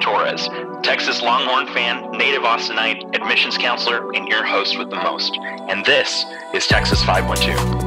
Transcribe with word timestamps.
Torres, 0.00 0.48
Texas 0.82 1.22
Longhorn 1.22 1.66
fan, 1.74 2.10
native 2.12 2.42
Austinite, 2.42 3.14
admissions 3.14 3.56
counselor, 3.58 4.12
and 4.14 4.28
your 4.28 4.44
host 4.44 4.78
with 4.78 4.90
the 4.90 4.96
most. 4.96 5.36
And 5.68 5.84
this 5.84 6.24
is 6.54 6.66
Texas 6.66 7.02
512. 7.04 7.85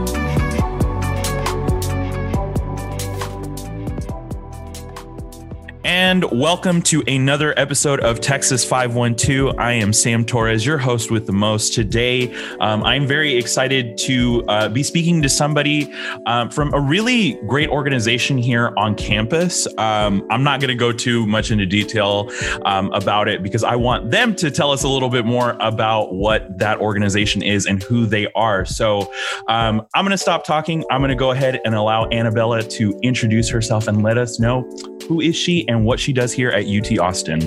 And 6.19 6.37
welcome 6.37 6.81
to 6.81 7.01
another 7.07 7.57
episode 7.57 8.01
of 8.01 8.19
Texas 8.19 8.65
512. 8.65 9.57
I 9.57 9.71
am 9.71 9.93
Sam 9.93 10.25
Torres, 10.25 10.65
your 10.65 10.77
host 10.77 11.11
with 11.11 11.25
the 11.25 11.31
most. 11.31 11.73
Today, 11.73 12.35
um, 12.59 12.83
I'm 12.83 13.07
very 13.07 13.37
excited 13.37 13.97
to 13.99 14.43
uh, 14.49 14.67
be 14.67 14.83
speaking 14.83 15.21
to 15.21 15.29
somebody 15.29 15.93
um, 16.25 16.49
from 16.49 16.73
a 16.73 16.79
really 16.81 17.35
great 17.47 17.69
organization 17.69 18.37
here 18.37 18.73
on 18.75 18.95
campus. 18.95 19.65
Um, 19.77 20.27
I'm 20.29 20.43
not 20.43 20.59
going 20.59 20.67
to 20.67 20.75
go 20.75 20.91
too 20.91 21.25
much 21.25 21.51
into 21.51 21.65
detail 21.65 22.29
um, 22.65 22.91
about 22.91 23.29
it 23.29 23.41
because 23.41 23.63
I 23.63 23.77
want 23.77 24.11
them 24.11 24.35
to 24.35 24.51
tell 24.51 24.71
us 24.73 24.83
a 24.83 24.89
little 24.89 25.09
bit 25.09 25.23
more 25.25 25.55
about 25.61 26.13
what 26.13 26.57
that 26.57 26.79
organization 26.81 27.41
is 27.41 27.65
and 27.65 27.81
who 27.81 28.05
they 28.05 28.29
are. 28.33 28.65
So 28.65 29.09
um, 29.47 29.87
I'm 29.93 30.03
going 30.03 30.11
to 30.11 30.17
stop 30.17 30.43
talking. 30.43 30.83
I'm 30.91 30.99
going 30.99 31.11
to 31.11 31.15
go 31.15 31.31
ahead 31.31 31.61
and 31.63 31.75
allow 31.75 32.09
Annabella 32.09 32.61
to 32.61 32.99
introduce 33.03 33.47
herself 33.47 33.87
and 33.87 34.03
let 34.03 34.17
us 34.17 34.37
know 34.37 34.69
who 35.07 35.19
is 35.21 35.35
she 35.35 35.67
and 35.67 35.85
what 35.85 35.99
she 35.99 36.08
does 36.13 36.33
here 36.33 36.49
at 36.49 36.65
UT 36.65 36.97
Austin. 36.99 37.41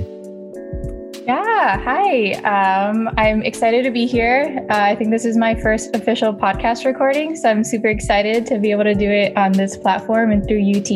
Yeah, 1.26 1.78
hi. 1.78 2.32
Um, 2.42 3.08
I'm 3.16 3.42
excited 3.42 3.84
to 3.84 3.92
be 3.92 4.06
here. 4.06 4.66
Uh, 4.68 4.74
I 4.74 4.96
think 4.96 5.10
this 5.10 5.24
is 5.24 5.36
my 5.36 5.54
first 5.54 5.94
official 5.94 6.34
podcast 6.34 6.84
recording, 6.84 7.36
so 7.36 7.48
I'm 7.48 7.62
super 7.62 7.86
excited 7.86 8.44
to 8.46 8.58
be 8.58 8.72
able 8.72 8.82
to 8.82 8.94
do 8.94 9.08
it 9.08 9.36
on 9.36 9.52
this 9.52 9.76
platform 9.76 10.32
and 10.32 10.44
through 10.44 10.68
UT. 10.68 10.90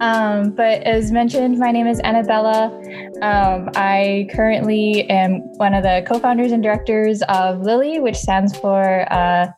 Um, 0.00 0.52
but 0.52 0.84
as 0.84 1.10
mentioned, 1.10 1.58
my 1.58 1.72
name 1.72 1.88
is 1.88 1.98
Annabella. 2.04 2.66
Um, 3.20 3.68
I 3.74 4.28
currently 4.32 5.10
am 5.10 5.40
one 5.58 5.74
of 5.74 5.82
the 5.82 6.04
co 6.06 6.20
founders 6.20 6.52
and 6.52 6.62
directors 6.62 7.22
of 7.22 7.62
Lily, 7.62 7.98
which 7.98 8.16
stands 8.16 8.56
for 8.56 9.12
uh, 9.12 9.48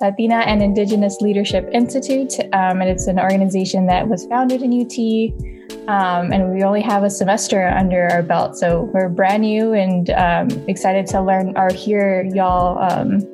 Latina 0.00 0.38
and 0.46 0.62
Indigenous 0.62 1.20
Leadership 1.20 1.68
Institute. 1.72 2.40
Um, 2.52 2.80
and 2.80 2.90
it's 2.90 3.06
an 3.06 3.20
organization 3.20 3.86
that 3.86 4.08
was 4.08 4.26
founded 4.26 4.62
in 4.62 4.72
UT. 4.72 5.57
Um, 5.88 6.32
and 6.32 6.52
we 6.52 6.62
only 6.62 6.82
have 6.82 7.02
a 7.02 7.10
semester 7.10 7.68
under 7.68 8.08
our 8.10 8.22
belt. 8.22 8.56
So 8.56 8.90
we're 8.92 9.08
brand 9.08 9.42
new 9.42 9.72
and 9.72 10.10
um, 10.10 10.48
excited 10.68 11.06
to 11.08 11.22
learn 11.22 11.56
or 11.56 11.70
hear 11.70 12.24
y'all 12.24 12.78
um, 12.78 13.26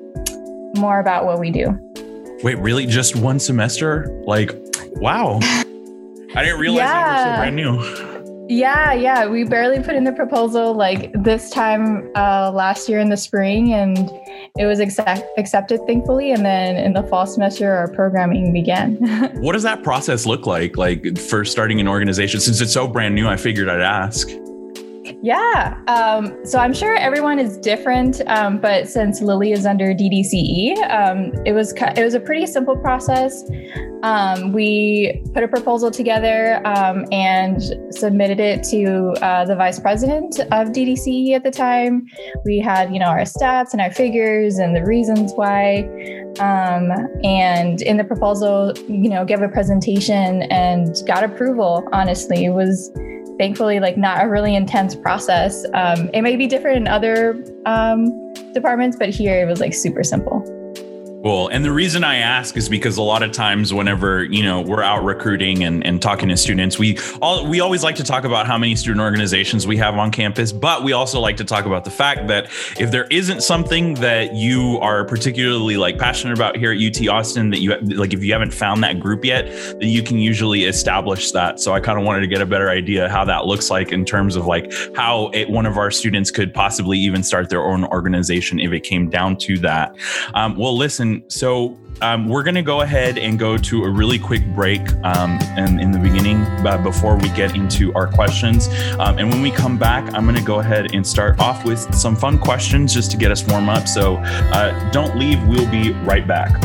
more 0.77 1.01
about 1.01 1.25
what 1.25 1.41
we 1.41 1.51
do. 1.51 1.79
Wait, 2.43 2.59
really? 2.59 2.87
Just 2.87 3.17
one 3.17 3.39
semester? 3.41 4.07
Like, 4.27 4.51
wow. 4.93 5.39
I 5.43 6.43
didn't 6.43 6.61
realize 6.61 6.79
yeah. 6.79 7.03
that 7.03 7.27
we're 7.27 7.35
so 7.35 7.41
brand 7.41 7.57
new. 7.57 8.14
Yeah, 8.49 8.93
yeah. 8.93 9.27
We 9.27 9.45
barely 9.45 9.83
put 9.83 9.95
in 9.95 10.05
the 10.05 10.13
proposal 10.13 10.75
like 10.75 11.11
this 11.15 11.51
time 11.51 12.11
uh, 12.15 12.51
last 12.53 12.89
year 12.89 12.99
in 12.99 13.09
the 13.09 13.17
spring, 13.17 13.73
and 13.73 14.11
it 14.59 14.67
was 14.67 14.81
accept- 14.81 15.27
accepted, 15.39 15.81
thankfully. 15.87 16.31
And 16.31 16.45
then 16.45 16.77
in 16.77 16.93
the 16.93 17.03
fall 17.05 17.27
semester, 17.27 17.73
our 17.73 17.89
programming 17.89 18.53
began. 18.53 18.97
what 19.41 19.53
does 19.53 19.63
that 19.63 19.83
process 19.83 20.27
look 20.27 20.47
like, 20.47 20.77
like 20.77 21.19
for 21.19 21.45
starting 21.45 21.81
an 21.81 21.89
organization? 21.89 22.41
Since 22.41 22.61
it's 22.61 22.73
so 22.73 22.87
brand 22.87 23.15
new, 23.15 23.27
I 23.27 23.37
figured 23.37 23.69
I'd 23.69 23.81
ask. 23.81 24.29
Yeah. 25.23 25.81
Um, 25.87 26.35
so 26.47 26.59
I'm 26.59 26.73
sure 26.73 26.97
everyone 26.97 27.39
is 27.39 27.59
different, 27.59 28.23
um, 28.27 28.59
but 28.59 28.89
since 28.89 29.21
Lily 29.21 29.53
is 29.53 29.67
under 29.67 29.95
DDCE, 29.95 30.79
um, 30.91 31.33
it 31.45 31.53
was 31.53 31.73
it 31.73 32.03
was 32.03 32.15
a 32.15 32.21
pretty 32.21 32.47
simple 32.47 32.77
process. 32.77 33.45
Um, 34.03 34.53
we 34.53 35.23
put 35.33 35.43
a 35.43 35.49
proposal 35.49 35.91
together 35.91 36.67
um, 36.67 37.07
and 37.11 37.63
submitted 37.91 38.41
it 38.41 38.63
to 38.65 39.15
uh, 39.23 39.45
the 39.45 39.57
vice 39.57 39.79
president 39.79 40.41
of 40.41 40.69
DDCE 40.69 41.33
at 41.33 41.43
the 41.43 41.51
time. 41.51 42.07
We 42.45 42.59
had 42.59 42.93
you 42.93 42.99
know 42.99 43.07
our 43.07 43.23
stats 43.23 43.73
and 43.73 43.81
our 43.81 43.93
figures 43.93 44.59
and 44.59 44.75
the 44.75 44.85
reasons 44.85 45.33
why. 45.35 45.83
Um, 46.41 46.91
and 47.23 47.81
in 47.83 47.97
the 47.97 48.05
proposal, 48.05 48.73
you 48.89 49.09
know, 49.09 49.25
gave 49.25 49.41
a 49.41 49.49
presentation 49.49 50.43
and 50.51 50.97
got 51.07 51.23
approval. 51.23 51.87
Honestly, 51.93 52.45
it 52.45 52.51
was 52.51 52.91
thankfully 53.39 53.81
like 53.81 53.97
not 53.97 54.25
a 54.25 54.29
really 54.29 54.55
intense 54.55 54.94
process. 54.97 55.65
Um, 55.75 56.11
it 56.13 56.23
may 56.23 56.37
be 56.37 56.47
different 56.47 56.77
in 56.77 56.89
other 56.89 57.43
um, 57.67 58.33
departments, 58.53 58.97
but 58.99 59.11
here 59.11 59.41
it 59.41 59.47
was 59.47 59.61
like 59.61 59.75
super 59.75 60.03
simple. 60.03 60.43
Cool. 61.25 61.49
And 61.49 61.65
the 61.65 61.73
reason 61.73 62.05
I 62.05 62.17
ask 62.17 62.55
is 62.55 62.69
because 62.69 62.99
a 62.99 63.03
lot 63.03 63.23
of 63.23 63.33
times 63.33 63.73
whenever, 63.73 64.25
you 64.25 64.43
know, 64.43 64.61
we're 64.61 64.83
out 64.83 65.03
recruiting 65.03 65.65
and, 65.65 65.83
and 65.87 66.03
talking 66.03 66.29
to 66.29 66.37
students, 66.37 66.79
we 66.79 66.99
all 67.23 67.47
we 67.47 67.61
always 67.61 67.83
like 67.83 67.97
to 67.97 68.05
talk 68.05 68.25
about 68.25 68.47
how 68.47 68.59
many 68.59 68.77
student 68.77 69.01
organizations 69.01 69.67
we 69.67 69.79
have 69.79 69.97
on 69.97 70.11
campus, 70.11 70.53
but 70.53 70.85
we 70.85 70.93
also 70.93 71.21
like 71.21 71.39
to 71.39 71.45
talk 71.45 71.65
about 71.65 71.85
the 71.85 71.91
fact 71.91 72.27
that 72.29 72.51
if 72.79 72.91
there 72.91 73.05
isn't 73.05 73.43
something 73.43 73.95
that 73.95 74.35
you 74.35 74.79
are 74.83 75.03
particularly 75.07 75.79
like 75.79 75.99
passionate 75.99 76.37
about 76.37 76.59
here 76.59 76.73
at 76.73 76.79
UT 76.79 77.09
Austin 77.09 77.49
that 77.49 77.61
you 77.61 77.75
like 77.79 78.13
if 78.13 78.23
you 78.23 78.31
haven't 78.35 78.53
found 78.53 78.85
that 78.85 79.01
group 79.01 79.25
yet, 79.25 79.47
then 79.81 79.89
you 79.89 80.03
can 80.03 80.19
usually 80.19 80.65
establish 80.65 81.31
that. 81.31 81.59
So 81.59 81.73
I 81.73 81.81
kind 81.81 81.99
of 81.99 82.05
wanted 82.05 82.21
to 82.21 82.27
get 82.27 82.43
a 82.43 82.47
better 82.47 82.69
idea 82.69 83.09
how 83.09 83.25
that 83.25 83.47
looks 83.47 83.71
like 83.71 83.93
in 83.93 84.05
terms 84.05 84.37
of 84.37 84.45
like 84.45 84.71
how 84.95 85.31
it, 85.33 85.49
one 85.49 85.65
of 85.65 85.79
our 85.79 85.91
students 85.91 86.31
could 86.31 86.53
possibly 86.53 86.99
even 86.99 87.23
start 87.23 87.49
their 87.49 87.65
own 87.65 87.87
organization 87.87 88.61
if 88.61 88.73
it 88.73 88.81
came 88.81 89.09
down 89.09 89.39
to 89.39 89.57
that. 89.61 89.97
Um, 90.35 90.55
well, 90.57 90.77
listen, 90.77 91.14
so 91.29 91.79
um, 92.01 92.29
we're 92.29 92.43
going 92.43 92.55
to 92.55 92.63
go 92.63 92.81
ahead 92.81 93.19
and 93.19 93.39
go 93.39 93.57
to 93.57 93.85
a 93.85 93.91
really 93.91 94.19
quick 94.19 94.45
break 94.55 94.81
um, 95.05 95.39
and 95.57 95.81
in 95.81 95.91
the 95.91 95.99
beginning 95.99 96.43
uh, 96.67 96.79
before 96.83 97.17
we 97.17 97.29
get 97.31 97.55
into 97.55 97.93
our 97.95 98.07
questions. 98.07 98.69
Um, 98.99 99.19
and 99.19 99.31
when 99.31 99.43
we 99.43 99.51
come 99.51 99.79
back, 99.79 100.13
I'm 100.15 100.25
going 100.25 100.37
to 100.37 100.43
go 100.43 100.61
ahead 100.61 100.95
and 100.95 101.07
start 101.07 101.39
off 101.41 101.65
with 101.65 101.95
some 101.95 102.17
fun 102.17 102.39
questions 102.39 102.93
just 102.93 103.11
to 103.13 103.17
get 103.17 103.31
us 103.31 103.47
warm 103.47 103.69
up. 103.69 103.87
So 103.87 104.17
uh, 104.17 104.91
don't 104.91 105.17
leave. 105.17 105.43
We'll 105.47 105.71
be 105.71 105.93
right 106.05 106.27
back. 106.27 106.61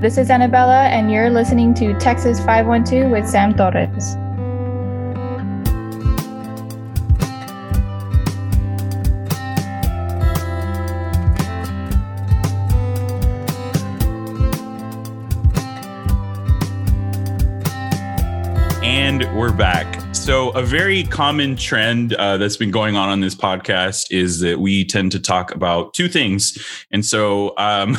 This 0.00 0.18
is 0.18 0.30
Annabella, 0.30 0.84
and 0.84 1.10
you're 1.10 1.30
listening 1.30 1.72
to 1.74 1.98
Texas 1.98 2.38
512 2.40 3.10
with 3.10 3.26
Sam 3.26 3.54
Torres. 3.56 4.16
We're 19.24 19.52
back. 19.52 20.05
So, 20.26 20.50
a 20.50 20.62
very 20.64 21.04
common 21.04 21.54
trend 21.54 22.12
uh, 22.14 22.36
that's 22.36 22.56
been 22.56 22.72
going 22.72 22.96
on 22.96 23.08
on 23.08 23.20
this 23.20 23.36
podcast 23.36 24.06
is 24.10 24.40
that 24.40 24.58
we 24.58 24.84
tend 24.84 25.12
to 25.12 25.20
talk 25.20 25.54
about 25.54 25.94
two 25.94 26.08
things. 26.08 26.58
And 26.90 27.06
so, 27.06 27.56
um, 27.58 27.96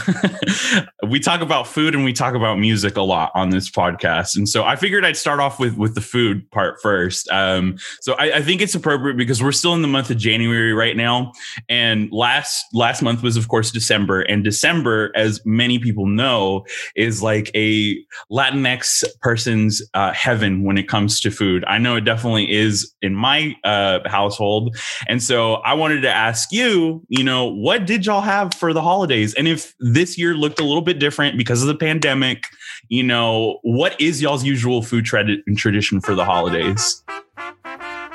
we 1.08 1.22
talk 1.22 1.40
about 1.40 1.68
food 1.68 1.96
and 1.96 2.04
we 2.04 2.12
talk 2.12 2.36
about 2.36 2.60
music 2.60 2.98
a 2.98 3.02
lot 3.02 3.32
on 3.34 3.52
this 3.52 3.72
podcast. 3.72 4.36
And 4.36 4.50
so, 4.50 4.66
I 4.66 4.76
figured 4.76 5.06
I'd 5.06 5.16
start 5.16 5.40
off 5.40 5.58
with 5.58 5.78
with 5.78 5.96
the 5.96 6.02
food 6.02 6.52
part 6.52 6.82
first. 6.82 7.30
Um, 7.32 7.78
so, 8.02 8.14
I, 8.16 8.34
I 8.34 8.42
think 8.42 8.62
it's 8.62 8.76
appropriate 8.76 9.16
because 9.16 9.42
we're 9.42 9.54
still 9.54 9.74
in 9.74 9.82
the 9.82 9.88
month 9.88 10.10
of 10.10 10.18
January 10.18 10.74
right 10.74 10.98
now, 10.98 11.32
and 11.70 12.12
last 12.12 12.66
last 12.74 13.02
month 13.02 13.24
was, 13.24 13.38
of 13.38 13.48
course, 13.48 13.72
December. 13.72 14.20
And 14.24 14.44
December, 14.44 15.13
as 15.16 15.40
many 15.46 15.80
people 15.80 16.06
know, 16.06 16.66
is 16.94 17.24
like 17.24 17.51
a 17.56 17.98
Latinx 18.30 19.06
person's 19.22 19.81
uh, 19.94 20.12
heaven 20.12 20.66
when 20.66 20.78
it 20.78 20.90
comes 20.90 21.22
to 21.22 21.31
food. 21.31 21.63
I 21.69 21.78
know 21.78 21.96
it 21.96 22.01
definitely 22.01 22.17
definitely 22.18 22.52
is 22.52 22.94
in 23.02 23.14
my 23.14 23.56
uh, 23.64 24.00
household. 24.08 24.75
And 25.08 25.22
so 25.22 25.56
I 25.56 25.75
wanted 25.75 26.02
to 26.02 26.10
ask 26.10 26.52
you, 26.52 27.06
you 27.10 27.24
know, 27.24 27.46
what 27.46 27.86
did 27.86 28.06
y'all 28.08 28.22
have 28.22 28.54
for 28.56 28.74
the 28.74 28.81
holidays? 28.81 29.36
And 29.36 29.48
if 29.48 29.75
this 29.80 30.18
year 30.18 30.34
looked 30.34 30.60
a 30.60 30.64
little 30.64 30.81
bit 30.81 30.98
different 30.98 31.38
because 31.38 31.62
of 31.62 31.68
the 31.68 31.75
pandemic, 31.75 32.44
you 32.90 33.04
know, 33.04 33.60
what 33.62 34.00
is 34.02 34.19
y'all's 34.22 34.44
usual 34.44 34.81
food 34.81 35.06
tra- 35.06 35.44
tradition 35.56 36.02
for 36.02 36.16
the 36.16 36.25
holidays? 36.25 37.04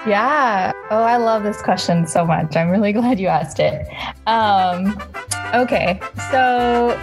Yeah. 0.04 0.72
Oh, 0.90 1.02
I 1.02 1.16
love 1.16 1.44
this 1.44 1.62
question 1.62 2.08
so 2.08 2.24
much. 2.24 2.56
I'm 2.56 2.70
really 2.70 2.92
glad 3.00 3.20
you 3.20 3.28
asked 3.28 3.60
it. 3.60 3.86
Um, 4.26 5.00
okay. 5.54 6.00
So 6.32 6.98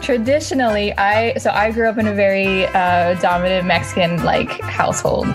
traditionally 0.00 0.92
i 0.94 1.34
so 1.34 1.50
i 1.50 1.70
grew 1.70 1.88
up 1.88 1.98
in 1.98 2.06
a 2.06 2.14
very 2.14 2.66
uh, 2.68 3.14
dominant 3.20 3.66
mexican 3.66 4.22
like 4.24 4.48
household 4.62 5.26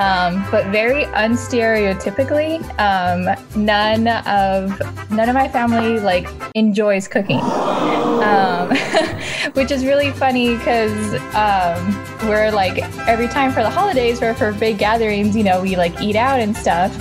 um, 0.00 0.44
but 0.50 0.66
very 0.66 1.04
unstereotypically 1.04 2.58
um, 2.78 3.28
none 3.54 4.08
of 4.26 4.80
none 5.10 5.28
of 5.28 5.34
my 5.34 5.46
family 5.46 6.00
like 6.00 6.26
enjoys 6.54 7.06
cooking 7.06 7.40
um, 7.40 8.68
which 9.52 9.70
is 9.70 9.84
really 9.84 10.10
funny 10.12 10.56
because 10.56 11.14
um, 11.34 12.28
we're 12.28 12.50
like 12.50 12.82
every 13.06 13.28
time 13.28 13.52
for 13.52 13.62
the 13.62 13.70
holidays 13.70 14.22
or 14.22 14.32
for 14.34 14.52
big 14.54 14.78
gatherings 14.78 15.36
you 15.36 15.44
know 15.44 15.60
we 15.60 15.76
like 15.76 16.00
eat 16.00 16.16
out 16.16 16.40
and 16.40 16.56
stuff 16.56 16.96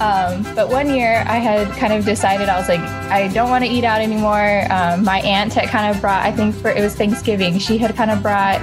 um, 0.00 0.42
but 0.56 0.68
one 0.68 0.92
year 0.92 1.22
I 1.28 1.36
had 1.36 1.68
kind 1.76 1.92
of 1.92 2.04
decided 2.04 2.48
I 2.48 2.58
was 2.58 2.68
like, 2.68 2.80
I 2.80 3.28
don't 3.28 3.50
want 3.50 3.64
to 3.64 3.70
eat 3.70 3.84
out 3.84 4.00
anymore. 4.00 4.66
Um, 4.68 5.04
my 5.04 5.20
aunt 5.20 5.52
had 5.54 5.68
kind 5.68 5.94
of 5.94 6.00
brought, 6.00 6.26
I 6.26 6.32
think 6.32 6.56
for 6.56 6.70
it 6.70 6.82
was 6.82 6.96
Thanksgiving, 6.96 7.56
she 7.60 7.78
had 7.78 7.94
kind 7.94 8.10
of 8.10 8.20
brought 8.20 8.60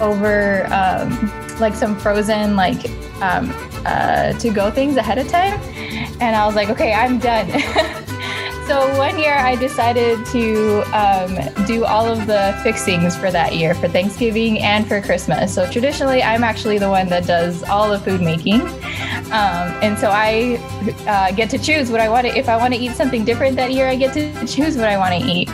over 0.00 0.66
um, 0.72 1.10
like 1.60 1.74
some 1.74 1.94
frozen 1.98 2.56
like 2.56 2.86
um, 3.20 3.52
uh, 3.84 4.32
to 4.34 4.50
go 4.50 4.70
things 4.70 4.96
ahead 4.96 5.18
of 5.18 5.28
time, 5.28 5.60
and 6.20 6.36
I 6.36 6.46
was 6.46 6.54
like, 6.54 6.68
okay, 6.70 6.92
I'm 6.92 7.18
done. 7.18 7.48
so 8.66 8.98
one 8.98 9.18
year 9.18 9.34
I 9.34 9.56
decided 9.56 10.24
to 10.26 10.82
um, 10.96 11.66
do 11.66 11.84
all 11.84 12.06
of 12.06 12.26
the 12.26 12.58
fixings 12.62 13.16
for 13.16 13.30
that 13.30 13.54
year 13.54 13.74
for 13.74 13.88
Thanksgiving 13.88 14.58
and 14.60 14.86
for 14.86 15.00
Christmas. 15.00 15.54
So 15.54 15.70
traditionally, 15.70 16.22
I'm 16.22 16.44
actually 16.44 16.78
the 16.78 16.90
one 16.90 17.08
that 17.08 17.26
does 17.26 17.62
all 17.64 17.90
the 17.90 17.98
food 17.98 18.20
making. 18.20 18.62
Um, 19.30 19.68
and 19.82 19.98
so 19.98 20.10
I 20.10 20.56
uh, 21.06 21.32
get 21.32 21.50
to 21.50 21.58
choose 21.58 21.90
what 21.90 22.00
I 22.00 22.08
want 22.08 22.26
to. 22.26 22.36
If 22.36 22.48
I 22.48 22.56
want 22.56 22.74
to 22.74 22.80
eat 22.80 22.92
something 22.92 23.24
different 23.24 23.56
that 23.56 23.72
year, 23.72 23.86
I 23.86 23.96
get 23.96 24.14
to 24.14 24.46
choose 24.46 24.76
what 24.76 24.88
I 24.88 24.96
want 24.96 25.22
to 25.22 25.30
eat. 25.30 25.48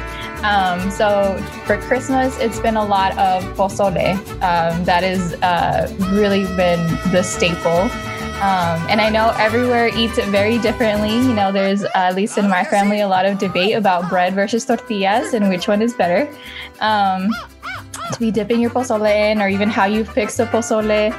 Um, 0.45 0.91
so 0.91 1.39
for 1.65 1.79
Christmas, 1.79 2.39
it's 2.39 2.61
been 2.61 2.77
a 2.77 2.85
lot 2.85 3.17
of 3.17 3.43
pozole. 3.57 4.15
Um, 4.43 4.85
that 4.85 5.03
has 5.03 5.33
uh, 5.41 5.91
really 6.13 6.45
been 6.55 6.87
the 7.13 7.23
staple. 7.23 7.89
Um, 8.45 8.85
and 8.91 9.01
I 9.01 9.09
know 9.09 9.33
everywhere 9.39 9.89
eats 9.97 10.19
it 10.19 10.27
very 10.27 10.59
differently. 10.59 11.15
You 11.15 11.33
know, 11.33 11.51
there's 11.51 11.83
uh, 11.85 11.91
at 11.95 12.15
least 12.15 12.37
in 12.37 12.47
my 12.51 12.63
family 12.63 13.01
a 13.01 13.09
lot 13.09 13.25
of 13.25 13.39
debate 13.39 13.75
about 13.75 14.11
bread 14.11 14.35
versus 14.35 14.67
tortillas 14.67 15.33
and 15.33 15.49
which 15.49 15.67
one 15.67 15.81
is 15.81 15.95
better. 15.95 16.29
Um, 16.81 17.31
to 18.13 18.21
be 18.21 18.31
dipping 18.31 18.61
your 18.61 18.71
pozole 18.71 19.11
in, 19.11 19.41
or 19.41 19.49
even 19.49 19.69
how 19.69 19.87
you 19.87 20.05
fix 20.05 20.37
the 20.37 20.45
pozole. 20.47 21.13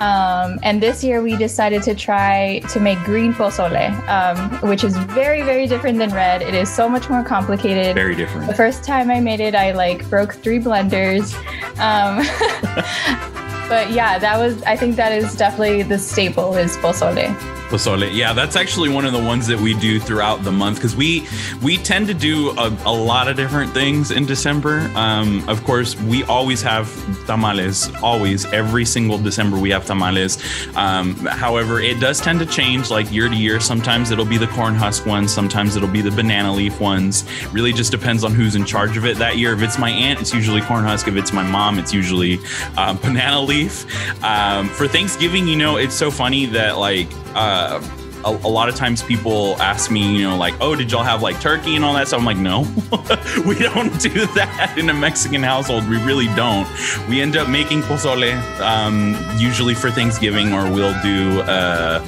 Um, 0.00 0.58
and 0.62 0.80
this 0.80 1.02
year 1.02 1.22
we 1.22 1.36
decided 1.36 1.82
to 1.84 1.94
try 1.94 2.60
to 2.70 2.80
make 2.80 2.98
green 3.00 3.32
pozole, 3.32 3.90
um, 4.08 4.50
which 4.68 4.84
is 4.84 4.96
very, 4.96 5.42
very 5.42 5.66
different 5.66 5.98
than 5.98 6.10
red. 6.10 6.42
It 6.42 6.54
is 6.54 6.72
so 6.72 6.88
much 6.88 7.08
more 7.10 7.24
complicated. 7.24 7.94
Very 7.94 8.14
different. 8.14 8.46
The 8.46 8.54
first 8.54 8.84
time 8.84 9.10
I 9.10 9.20
made 9.20 9.40
it, 9.40 9.54
I 9.54 9.72
like 9.72 10.08
broke 10.08 10.34
three 10.34 10.60
blenders. 10.60 11.34
Um, 11.78 12.18
but 13.68 13.90
yeah, 13.90 14.18
that 14.18 14.38
was, 14.38 14.62
I 14.62 14.76
think 14.76 14.96
that 14.96 15.12
is 15.12 15.34
definitely 15.34 15.82
the 15.82 15.98
staple 15.98 16.54
is 16.54 16.76
pozole. 16.76 17.57
Pozole. 17.68 18.12
Yeah, 18.14 18.32
that's 18.32 18.56
actually 18.56 18.88
one 18.88 19.04
of 19.04 19.12
the 19.12 19.22
ones 19.22 19.46
that 19.46 19.60
we 19.60 19.74
do 19.74 20.00
throughout 20.00 20.42
the 20.42 20.52
month 20.52 20.78
because 20.78 20.96
we 20.96 21.26
we 21.62 21.76
tend 21.76 22.06
to 22.08 22.14
do 22.14 22.50
a, 22.58 22.68
a, 22.84 22.92
lot 22.92 23.28
of 23.28 23.36
different 23.36 23.72
things 23.72 24.10
in 24.10 24.26
December. 24.26 24.90
Um, 24.94 25.46
of 25.48 25.62
course, 25.64 25.96
we 26.02 26.24
always 26.24 26.62
have 26.62 26.88
tamales. 27.26 27.90
Always, 28.02 28.46
every 28.46 28.84
single 28.84 29.18
December 29.18 29.58
we 29.58 29.70
have 29.70 29.86
tamales. 29.86 30.38
Um, 30.76 31.14
however, 31.26 31.80
it 31.80 32.00
does 32.00 32.20
tend 32.20 32.40
to 32.40 32.46
change 32.46 32.90
like 32.90 33.10
year 33.12 33.28
to 33.28 33.36
year. 33.36 33.60
Sometimes 33.60 34.10
it'll 34.10 34.24
be 34.24 34.38
the 34.38 34.46
corn 34.48 34.74
husk 34.74 35.06
ones. 35.06 35.32
Sometimes 35.32 35.76
it'll 35.76 35.88
be 35.88 36.00
the 36.00 36.10
banana 36.10 36.52
leaf 36.52 36.80
ones. 36.80 37.24
Really, 37.52 37.72
just 37.72 37.92
depends 37.92 38.24
on 38.24 38.32
who's 38.32 38.54
in 38.54 38.64
charge 38.64 38.96
of 38.96 39.04
it 39.04 39.16
that 39.18 39.36
year. 39.36 39.52
If 39.52 39.62
it's 39.62 39.78
my 39.78 39.90
aunt, 39.90 40.20
it's 40.20 40.34
usually 40.34 40.60
corn 40.62 40.84
husk. 40.84 41.08
If 41.08 41.16
it's 41.16 41.32
my 41.32 41.48
mom, 41.48 41.78
it's 41.78 41.92
usually 41.92 42.38
uh, 42.76 42.94
banana 43.02 43.40
leaf. 43.40 43.84
Um, 44.24 44.68
for 44.68 44.88
Thanksgiving, 44.88 45.46
you 45.46 45.56
know, 45.56 45.76
it's 45.76 45.94
so 45.94 46.10
funny 46.10 46.46
that 46.46 46.78
like. 46.78 47.08
Uh, 47.38 47.80
a, 48.24 48.30
a, 48.30 48.50
lot 48.50 48.68
of 48.68 48.74
times 48.74 49.00
people 49.00 49.56
ask 49.62 49.92
me, 49.92 50.16
you 50.16 50.28
know, 50.28 50.36
like, 50.36 50.54
oh, 50.60 50.74
did 50.74 50.90
y'all 50.90 51.04
have 51.04 51.22
like 51.22 51.40
turkey 51.40 51.76
and 51.76 51.84
all 51.84 51.94
that 51.94 52.08
stuff? 52.08 52.18
I'm 52.18 52.26
like, 52.26 52.36
no, 52.36 52.62
we 53.46 53.56
don't 53.60 54.00
do 54.00 54.26
that 54.34 54.74
in 54.76 54.90
a 54.90 54.94
Mexican 54.94 55.42
household. 55.42 55.88
We 55.88 56.02
really 56.02 56.26
don't. 56.34 56.68
We 57.08 57.20
end 57.20 57.36
up 57.36 57.48
making 57.48 57.82
pozole 57.82 58.34
um, 58.60 59.16
usually 59.38 59.74
for 59.74 59.88
Thanksgiving, 59.88 60.52
or 60.52 60.64
we'll 60.64 61.00
do, 61.00 61.40
uh, 61.42 62.04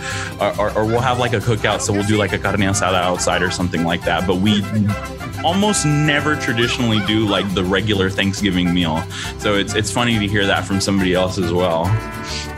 or, 0.59 0.77
or, 0.77 0.85
we'll 0.85 1.00
have 1.00 1.21
like 1.21 1.32
a 1.32 1.38
cookout. 1.38 1.81
So 1.81 1.93
we'll 1.93 2.06
do 2.06 2.17
like 2.17 2.32
a 2.32 2.38
carne 2.38 2.61
asada 2.61 3.00
outside 3.00 3.41
or 3.43 3.53
something 3.53 3.85
like 3.85 4.03
that. 4.03 4.27
But 4.27 4.37
we 4.38 4.62
almost 5.44 5.87
never 5.87 6.37
traditionally 6.37 7.00
do 7.06 7.26
like 7.26 7.52
the 7.54 7.64
regular 7.64 8.10
Thanksgiving 8.10 8.72
meal. 8.72 9.02
So 9.38 9.54
it's 9.54 9.75
it's 9.75 9.90
funny 9.90 10.19
to 10.19 10.26
hear 10.26 10.46
that 10.46 10.64
from 10.64 10.81
somebody 10.81 11.14
else 11.14 11.38
as 11.38 11.52
well. 11.52 11.84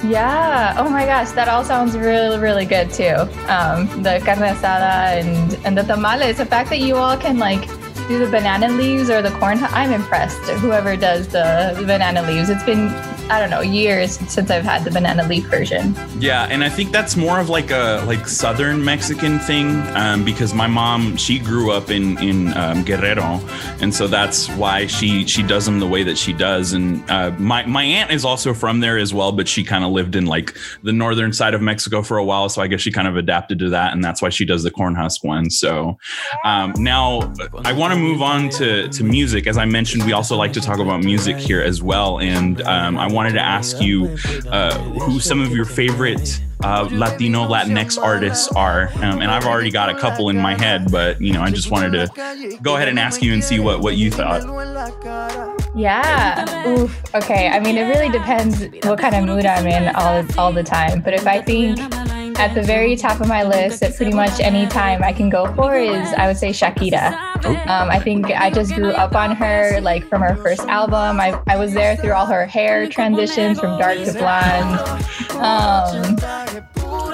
Yeah. 0.04 0.74
Oh 0.78 0.88
my 0.88 1.04
gosh, 1.04 1.30
that 1.32 1.48
all 1.48 1.64
sounds 1.64 1.96
really, 1.96 2.38
really 2.38 2.66
good 2.66 2.90
too. 2.90 3.14
Um, 3.48 3.86
the 4.02 4.20
carne 4.24 4.38
asada 4.38 5.20
and 5.20 5.54
and 5.64 5.78
the 5.78 5.82
tamales. 5.82 6.38
The 6.38 6.46
fact 6.46 6.70
that 6.70 6.80
you 6.80 6.96
all 6.96 7.16
can 7.16 7.38
like 7.38 7.66
do 8.08 8.18
the 8.18 8.30
banana 8.30 8.68
leaves 8.68 9.08
or 9.10 9.22
the 9.22 9.30
corn. 9.32 9.58
I'm 9.62 9.92
impressed. 9.92 10.42
Whoever 10.60 10.96
does 10.96 11.28
the 11.28 11.74
banana 11.86 12.22
leaves. 12.22 12.50
It's 12.50 12.64
been 12.64 12.88
I 13.32 13.40
don't 13.40 13.48
know 13.48 13.62
years 13.62 14.18
since 14.30 14.50
I've 14.50 14.62
had 14.62 14.84
the 14.84 14.90
banana 14.90 15.26
leaf 15.26 15.46
version. 15.46 15.96
Yeah, 16.18 16.46
and 16.50 16.62
I 16.62 16.68
think 16.68 16.92
that's 16.92 17.16
more 17.16 17.40
of 17.40 17.48
like 17.48 17.70
a 17.70 18.04
like 18.06 18.28
southern 18.28 18.84
Mexican 18.84 19.38
thing 19.38 19.80
um, 19.96 20.22
because 20.22 20.52
my 20.52 20.66
mom 20.66 21.16
she 21.16 21.38
grew 21.38 21.70
up 21.70 21.90
in 21.90 22.18
in 22.18 22.54
um, 22.58 22.84
Guerrero, 22.84 23.40
and 23.80 23.94
so 23.94 24.06
that's 24.06 24.50
why 24.50 24.86
she 24.86 25.26
she 25.26 25.42
does 25.42 25.64
them 25.64 25.80
the 25.80 25.86
way 25.86 26.02
that 26.02 26.18
she 26.18 26.34
does. 26.34 26.74
And 26.74 27.10
uh, 27.10 27.30
my 27.38 27.64
my 27.64 27.84
aunt 27.84 28.10
is 28.10 28.22
also 28.26 28.52
from 28.52 28.80
there 28.80 28.98
as 28.98 29.14
well, 29.14 29.32
but 29.32 29.48
she 29.48 29.64
kind 29.64 29.82
of 29.82 29.92
lived 29.92 30.14
in 30.14 30.26
like 30.26 30.54
the 30.82 30.92
northern 30.92 31.32
side 31.32 31.54
of 31.54 31.62
Mexico 31.62 32.02
for 32.02 32.18
a 32.18 32.24
while, 32.24 32.50
so 32.50 32.60
I 32.60 32.66
guess 32.66 32.82
she 32.82 32.92
kind 32.92 33.08
of 33.08 33.16
adapted 33.16 33.58
to 33.60 33.70
that, 33.70 33.94
and 33.94 34.04
that's 34.04 34.20
why 34.20 34.28
she 34.28 34.44
does 34.44 34.62
the 34.62 34.70
corn 34.70 34.94
husk 34.94 35.24
one. 35.24 35.48
So 35.48 35.96
um, 36.44 36.74
now 36.76 37.32
I 37.64 37.72
want 37.72 37.94
to 37.94 37.98
move 37.98 38.20
on 38.20 38.50
to 38.50 38.88
to 38.88 39.02
music. 39.02 39.46
As 39.46 39.56
I 39.56 39.64
mentioned, 39.64 40.04
we 40.04 40.12
also 40.12 40.36
like 40.36 40.52
to 40.52 40.60
talk 40.60 40.80
about 40.80 41.02
music 41.02 41.38
here 41.38 41.62
as 41.62 41.82
well, 41.82 42.20
and 42.20 42.60
um, 42.60 42.98
I 42.98 43.06
wanted 43.22 43.34
to 43.34 43.44
ask 43.44 43.80
you 43.80 44.16
uh, 44.50 44.76
who 44.78 45.20
some 45.20 45.40
of 45.40 45.52
your 45.52 45.64
favorite 45.64 46.40
uh, 46.64 46.88
Latino 46.90 47.46
Latinx 47.46 47.96
artists 47.96 48.48
are, 48.48 48.88
um, 48.96 49.20
and 49.20 49.30
I've 49.30 49.44
already 49.44 49.70
got 49.70 49.90
a 49.90 49.94
couple 49.96 50.28
in 50.28 50.36
my 50.36 50.60
head, 50.60 50.90
but 50.90 51.20
you 51.20 51.32
know, 51.32 51.40
I 51.40 51.50
just 51.50 51.70
wanted 51.70 51.92
to 51.92 52.58
go 52.62 52.74
ahead 52.74 52.88
and 52.88 52.98
ask 52.98 53.22
you 53.22 53.32
and 53.32 53.42
see 53.44 53.60
what 53.60 53.80
what 53.80 53.96
you 53.96 54.10
thought. 54.10 54.42
Yeah. 55.76 56.68
Oof. 56.68 57.14
Okay. 57.14 57.48
I 57.48 57.60
mean, 57.60 57.78
it 57.78 57.84
really 57.84 58.08
depends 58.08 58.60
what 58.84 58.98
kind 58.98 59.14
of 59.14 59.24
mood 59.24 59.46
I'm 59.46 59.68
in 59.68 59.94
all 59.94 60.24
all 60.36 60.52
the 60.52 60.64
time. 60.64 61.00
But 61.00 61.14
if 61.14 61.24
I 61.24 61.40
think 61.42 61.78
at 62.38 62.54
the 62.54 62.62
very 62.62 62.96
top 62.96 63.20
of 63.20 63.28
my 63.28 63.42
list 63.42 63.82
at 63.82 63.96
pretty 63.96 64.12
much 64.12 64.40
any 64.40 64.66
time 64.66 65.02
I 65.02 65.12
can 65.12 65.28
go 65.28 65.52
for 65.54 65.76
is 65.76 66.12
I 66.14 66.26
would 66.26 66.36
say 66.36 66.50
Shakira. 66.50 67.12
Um, 67.44 67.90
I 67.90 67.98
think 67.98 68.26
I 68.26 68.50
just 68.50 68.74
grew 68.74 68.90
up 68.90 69.14
on 69.14 69.34
her 69.36 69.80
like 69.80 70.08
from 70.08 70.22
her 70.22 70.36
first 70.36 70.62
album. 70.62 71.20
I, 71.20 71.40
I 71.46 71.56
was 71.56 71.72
there 71.72 71.96
through 71.96 72.12
all 72.12 72.26
her 72.26 72.46
hair 72.46 72.88
transitions 72.88 73.58
from 73.58 73.78
dark 73.78 73.98
to 73.98 74.12
blonde. 74.12 74.78
Um, 75.38 76.18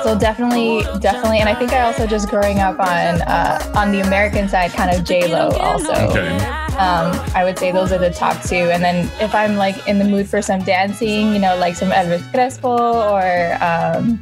so 0.02 0.19
definitely, 0.19 0.83
definitely, 1.00 1.38
and 1.38 1.49
I 1.49 1.54
think 1.54 1.73
I 1.73 1.83
also 1.83 2.07
just 2.07 2.28
growing 2.28 2.59
up 2.59 2.78
on 2.78 3.23
uh, 3.23 3.73
on 3.75 3.90
the 3.90 4.00
American 4.00 4.49
side, 4.49 4.73
kind 4.73 4.95
of 4.95 5.04
J 5.04 5.33
Lo 5.33 5.50
also. 5.59 5.93
Okay. 5.93 6.59
Um, 6.78 7.11
I 7.35 7.43
would 7.43 7.59
say 7.59 7.73
those 7.73 7.90
are 7.90 7.99
the 7.99 8.11
top 8.11 8.40
two. 8.45 8.54
And 8.54 8.85
then 8.85 9.11
if 9.21 9.35
I'm 9.35 9.57
like 9.57 9.88
in 9.88 9.99
the 9.99 10.04
mood 10.04 10.28
for 10.28 10.40
some 10.40 10.62
dancing, 10.62 11.33
you 11.33 11.40
know, 11.40 11.57
like 11.57 11.75
some 11.75 11.90
Elvis 11.90 12.23
Crespo 12.31 12.69
or 13.11 13.59
um, 13.61 14.21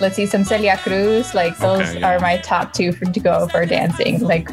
let's 0.00 0.16
see 0.16 0.26
some 0.26 0.44
Celia 0.44 0.76
Cruz. 0.78 1.34
Like 1.34 1.56
those 1.58 1.88
okay, 1.88 2.00
yeah. 2.00 2.14
are 2.14 2.20
my 2.20 2.38
top 2.38 2.72
two 2.72 2.92
for, 2.92 3.04
to 3.04 3.20
go 3.20 3.48
for 3.48 3.64
dancing. 3.66 4.20
Like 4.20 4.48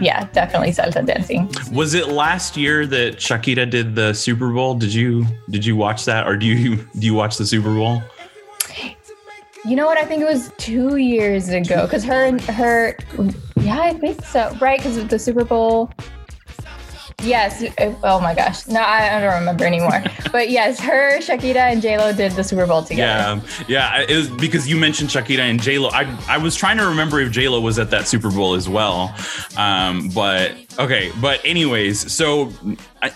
yeah, 0.00 0.28
definitely 0.32 0.70
salsa 0.70 1.04
dancing. 1.04 1.50
Was 1.72 1.94
it 1.94 2.08
last 2.08 2.56
year 2.56 2.86
that 2.86 3.16
Shakira 3.16 3.68
did 3.68 3.94
the 3.94 4.12
Super 4.12 4.52
Bowl? 4.52 4.74
Did 4.74 4.92
you 4.92 5.26
did 5.50 5.64
you 5.64 5.76
watch 5.76 6.04
that 6.04 6.26
or 6.26 6.36
do 6.36 6.46
you 6.46 6.76
do 6.98 7.06
you 7.06 7.14
watch 7.14 7.36
the 7.36 7.46
Super 7.46 7.74
Bowl? 7.74 8.02
You 9.64 9.74
know 9.74 9.86
what? 9.86 9.98
I 9.98 10.04
think 10.04 10.22
it 10.22 10.26
was 10.26 10.52
two 10.58 10.96
years 10.96 11.48
ago 11.48 11.86
because 11.86 12.04
her 12.04 12.38
her 12.52 12.96
yeah, 13.56 13.80
I 13.80 13.94
think 13.94 14.24
so. 14.24 14.56
Right, 14.60 14.78
because 14.78 14.96
of 14.96 15.08
the 15.08 15.18
Super 15.18 15.44
Bowl 15.44 15.90
Yes. 17.22 17.64
Oh 18.02 18.20
my 18.20 18.34
gosh. 18.34 18.66
No, 18.66 18.80
I, 18.80 19.20
don't 19.20 19.34
remember 19.40 19.64
anymore. 19.64 20.04
but 20.32 20.50
yes, 20.50 20.78
her, 20.80 21.18
Shakira, 21.18 21.72
and 21.72 21.80
J 21.80 21.96
Lo 21.96 22.12
did 22.12 22.32
the 22.32 22.44
Super 22.44 22.66
Bowl 22.66 22.82
together. 22.82 23.42
Yeah, 23.66 23.98
yeah. 23.98 24.06
It 24.06 24.16
was 24.16 24.28
because 24.28 24.68
you 24.68 24.76
mentioned 24.76 25.10
Shakira 25.10 25.40
and 25.40 25.60
J 25.60 25.78
Lo. 25.78 25.88
I 25.92 26.04
I 26.28 26.36
was 26.36 26.54
trying 26.54 26.76
to 26.76 26.86
remember 26.86 27.18
if 27.20 27.32
J 27.32 27.48
Lo 27.48 27.60
was 27.60 27.78
at 27.78 27.90
that 27.90 28.06
Super 28.06 28.30
Bowl 28.30 28.54
as 28.54 28.68
well. 28.68 29.14
Um, 29.56 30.10
but 30.10 30.52
okay. 30.78 31.10
But 31.20 31.40
anyways, 31.44 32.12
so 32.12 32.46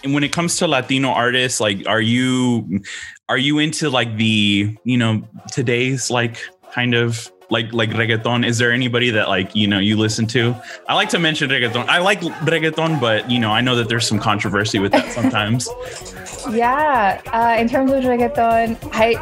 when 0.05 0.25
it 0.25 0.33
comes 0.33 0.57
to 0.57 0.67
Latino 0.67 1.11
artists, 1.11 1.61
like, 1.61 1.87
are 1.87 2.01
you 2.01 2.83
are 3.29 3.39
you 3.39 3.59
into 3.59 3.91
like 3.91 4.17
the 4.17 4.77
you 4.83 4.97
know 4.97 5.23
today's 5.53 6.11
like 6.11 6.39
kind 6.73 6.95
of 6.95 7.31
like 7.51 7.73
like 7.73 7.91
reggaeton 7.91 8.47
is 8.47 8.59
there 8.59 8.73
anybody 8.73 9.11
that 9.11 9.29
like 9.29 9.55
you 9.55 9.67
know 9.67 9.79
you 9.79 9.97
listen 9.97 10.27
to 10.27 10.55
i 10.89 10.95
like 10.95 11.09
to 11.09 11.19
mention 11.19 11.51
reggaeton 11.51 11.87
i 11.89 11.99
like 11.99 12.21
reggaeton 12.21 13.01
but 13.01 13.29
you 13.31 13.39
know 13.39 13.51
i 13.51 13.61
know 13.61 13.75
that 13.75 13.89
there's 13.89 14.07
some 14.07 14.19
controversy 14.19 14.79
with 14.79 14.93
that 14.93 15.11
sometimes 15.13 15.69
yeah 16.51 17.21
uh, 17.33 17.61
in 17.61 17.69
terms 17.69 17.91
of 17.93 18.05
reggaeton 18.05 18.79
i 18.93 19.15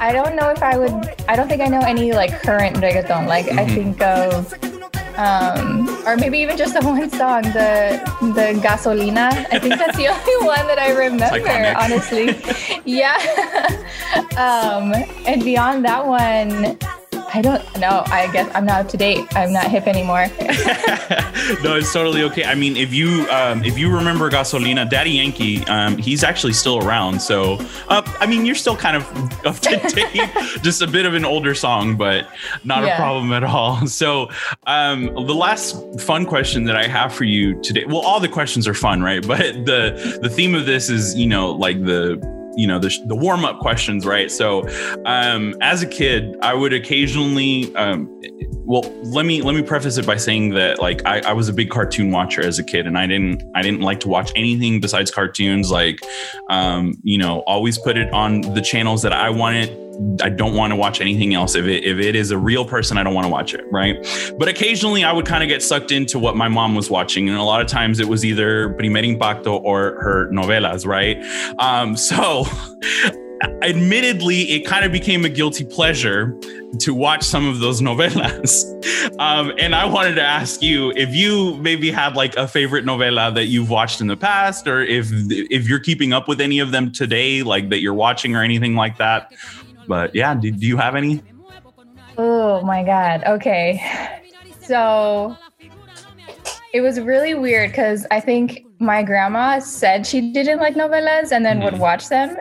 i 0.00 0.12
don't 0.12 0.34
know 0.34 0.50
if 0.50 0.62
i 0.62 0.76
would 0.76 0.92
i 1.28 1.36
don't 1.36 1.48
think 1.48 1.62
i 1.62 1.66
know 1.66 1.80
any 1.80 2.12
like 2.12 2.32
current 2.42 2.76
reggaeton 2.76 3.26
like 3.26 3.46
mm-hmm. 3.46 3.58
i 3.58 3.66
think 3.66 4.00
of 4.02 4.54
um, 5.18 5.88
or 6.06 6.16
maybe 6.16 6.38
even 6.38 6.56
just 6.56 6.74
the 6.74 6.80
one 6.86 7.10
song, 7.10 7.42
the 7.42 8.00
the 8.36 8.58
gasolina. 8.62 9.32
I 9.50 9.58
think 9.58 9.76
that's 9.76 9.96
the 9.96 10.06
only 10.14 10.46
one 10.46 10.64
that 10.68 10.78
I 10.78 10.92
remember, 10.92 11.74
honestly. 11.76 12.40
yeah. 12.84 13.18
um, 14.38 14.94
and 15.26 15.42
beyond 15.42 15.84
that 15.84 16.06
one, 16.06 16.78
I 17.34 17.42
don't 17.42 17.62
know. 17.78 18.02
I 18.06 18.30
guess 18.32 18.50
I'm 18.54 18.64
not 18.64 18.80
up 18.80 18.88
to 18.90 18.96
date. 18.96 19.26
I'm 19.36 19.52
not 19.52 19.70
hip 19.70 19.86
anymore. 19.86 20.26
no, 21.62 21.76
it's 21.76 21.92
totally 21.92 22.22
okay. 22.24 22.44
I 22.44 22.54
mean, 22.54 22.76
if 22.76 22.92
you 22.92 23.28
um, 23.30 23.62
if 23.64 23.78
you 23.78 23.94
remember 23.94 24.30
Gasolina, 24.30 24.88
Daddy 24.88 25.10
Yankee, 25.10 25.64
um, 25.64 25.98
he's 25.98 26.24
actually 26.24 26.54
still 26.54 26.84
around. 26.86 27.20
So, 27.20 27.58
uh, 27.88 28.02
I 28.20 28.26
mean, 28.26 28.46
you're 28.46 28.54
still 28.54 28.76
kind 28.76 28.96
of 28.96 29.06
up 29.46 29.56
to 29.56 29.76
date. 29.94 30.30
Just 30.62 30.82
a 30.82 30.86
bit 30.86 31.06
of 31.06 31.14
an 31.14 31.24
older 31.24 31.54
song, 31.54 31.96
but 31.96 32.28
not 32.64 32.84
yeah. 32.84 32.94
a 32.94 32.96
problem 32.96 33.32
at 33.32 33.44
all. 33.44 33.86
So, 33.86 34.30
um, 34.66 35.06
the 35.06 35.34
last 35.34 36.00
fun 36.00 36.24
question 36.24 36.64
that 36.64 36.76
I 36.76 36.86
have 36.86 37.12
for 37.12 37.24
you 37.24 37.60
today. 37.62 37.84
Well, 37.86 38.00
all 38.00 38.20
the 38.20 38.28
questions 38.28 38.66
are 38.66 38.74
fun, 38.74 39.02
right? 39.02 39.26
But 39.26 39.66
the 39.66 40.18
the 40.22 40.30
theme 40.30 40.54
of 40.54 40.66
this 40.66 40.88
is, 40.88 41.14
you 41.14 41.26
know, 41.26 41.50
like 41.50 41.84
the 41.84 42.37
you 42.58 42.66
know 42.66 42.78
the, 42.78 42.94
the 43.06 43.14
warm 43.14 43.44
up 43.44 43.60
questions, 43.60 44.04
right? 44.04 44.30
So, 44.30 44.68
um, 45.06 45.54
as 45.62 45.82
a 45.82 45.86
kid, 45.86 46.36
I 46.42 46.54
would 46.54 46.72
occasionally, 46.72 47.74
um, 47.76 48.08
well, 48.66 48.82
let 49.04 49.24
me 49.24 49.40
let 49.42 49.54
me 49.54 49.62
preface 49.62 49.96
it 49.96 50.06
by 50.06 50.16
saying 50.16 50.50
that 50.50 50.80
like 50.80 51.06
I, 51.06 51.20
I 51.20 51.32
was 51.32 51.48
a 51.48 51.52
big 51.52 51.70
cartoon 51.70 52.10
watcher 52.10 52.42
as 52.42 52.58
a 52.58 52.64
kid, 52.64 52.86
and 52.86 52.98
I 52.98 53.06
didn't 53.06 53.42
I 53.54 53.62
didn't 53.62 53.80
like 53.80 54.00
to 54.00 54.08
watch 54.08 54.32
anything 54.34 54.80
besides 54.80 55.10
cartoons. 55.10 55.70
Like, 55.70 56.00
um, 56.50 56.94
you 57.02 57.16
know, 57.16 57.40
always 57.46 57.78
put 57.78 57.96
it 57.96 58.12
on 58.12 58.40
the 58.40 58.60
channels 58.60 59.02
that 59.02 59.12
I 59.12 59.30
wanted 59.30 59.87
I 60.22 60.28
don't 60.28 60.54
want 60.54 60.70
to 60.70 60.76
watch 60.76 61.00
anything 61.00 61.34
else. 61.34 61.54
If 61.54 61.66
it 61.66 61.84
if 61.84 61.98
it 61.98 62.14
is 62.14 62.30
a 62.30 62.38
real 62.38 62.64
person, 62.64 62.98
I 62.98 63.02
don't 63.02 63.14
want 63.14 63.24
to 63.24 63.30
watch 63.30 63.54
it, 63.54 63.64
right? 63.70 63.96
But 64.38 64.48
occasionally 64.48 65.04
I 65.04 65.12
would 65.12 65.26
kind 65.26 65.42
of 65.42 65.48
get 65.48 65.62
sucked 65.62 65.90
into 65.90 66.18
what 66.18 66.36
my 66.36 66.48
mom 66.48 66.74
was 66.74 66.90
watching. 66.90 67.28
And 67.28 67.36
a 67.36 67.42
lot 67.42 67.60
of 67.60 67.66
times 67.66 67.98
it 67.98 68.08
was 68.08 68.24
either 68.24 68.74
Primer 68.74 69.02
Impacto 69.02 69.60
or 69.62 70.00
her 70.00 70.30
novelas, 70.30 70.86
right? 70.86 71.18
Um, 71.58 71.96
so 72.08 72.44
admittedly, 73.62 74.42
it 74.50 74.66
kind 74.66 74.84
of 74.84 74.92
became 74.92 75.24
a 75.24 75.28
guilty 75.28 75.64
pleasure 75.64 76.38
to 76.80 76.94
watch 76.94 77.22
some 77.22 77.48
of 77.48 77.60
those 77.60 77.80
novelas. 77.82 78.64
Um, 79.18 79.52
and 79.58 79.74
I 79.74 79.84
wanted 79.84 80.14
to 80.14 80.22
ask 80.22 80.62
you 80.62 80.92
if 80.96 81.14
you 81.14 81.56
maybe 81.56 81.90
had 81.90 82.14
like 82.14 82.36
a 82.36 82.46
favorite 82.46 82.84
novela 82.84 83.34
that 83.34 83.46
you've 83.46 83.70
watched 83.70 84.00
in 84.00 84.06
the 84.06 84.16
past, 84.16 84.66
or 84.66 84.80
if 84.82 85.08
if 85.10 85.68
you're 85.68 85.80
keeping 85.80 86.12
up 86.12 86.28
with 86.28 86.40
any 86.40 86.58
of 86.60 86.70
them 86.70 86.92
today, 86.92 87.42
like 87.42 87.68
that 87.70 87.80
you're 87.80 87.94
watching 87.94 88.36
or 88.36 88.42
anything 88.42 88.74
like 88.74 88.96
that. 88.98 89.32
But 89.88 90.14
yeah, 90.14 90.34
do, 90.34 90.50
do 90.52 90.66
you 90.66 90.76
have 90.76 90.94
any? 90.94 91.22
Oh 92.18 92.62
my 92.62 92.84
God. 92.84 93.24
Okay. 93.24 93.82
So 94.60 95.36
it 96.72 96.82
was 96.82 97.00
really 97.00 97.34
weird 97.34 97.70
because 97.70 98.06
I 98.10 98.20
think 98.20 98.66
my 98.78 99.02
grandma 99.02 99.58
said 99.58 100.06
she 100.06 100.32
didn't 100.32 100.58
like 100.58 100.74
novelas 100.74 101.32
and 101.32 101.44
then 101.44 101.58
mm. 101.58 101.64
would 101.64 101.74
mm-hmm. 101.74 101.82
watch 101.82 102.08
them. 102.08 102.36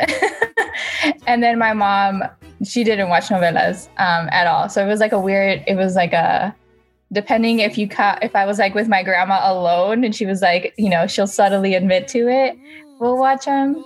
and 1.27 1.41
then 1.41 1.57
my 1.57 1.73
mom, 1.73 2.23
she 2.63 2.83
didn't 2.83 3.09
watch 3.09 3.29
novelas 3.29 3.87
um, 3.97 4.27
at 4.31 4.45
all. 4.45 4.67
So 4.67 4.83
it 4.83 4.87
was 4.87 4.99
like 4.99 5.13
a 5.13 5.19
weird, 5.19 5.63
it 5.67 5.75
was 5.75 5.95
like 5.95 6.13
a, 6.13 6.53
depending 7.13 7.59
if 7.59 7.77
you 7.77 7.87
ca- 7.87 8.19
if 8.21 8.35
I 8.35 8.45
was 8.45 8.59
like 8.59 8.75
with 8.75 8.89
my 8.89 9.01
grandma 9.01 9.39
alone 9.43 10.03
and 10.03 10.13
she 10.13 10.25
was 10.25 10.41
like, 10.41 10.73
you 10.77 10.89
know, 10.89 11.07
she'll 11.07 11.27
subtly 11.27 11.73
admit 11.73 12.07
to 12.09 12.27
it, 12.27 12.57
we'll 12.99 13.17
watch 13.17 13.45
them. 13.45 13.83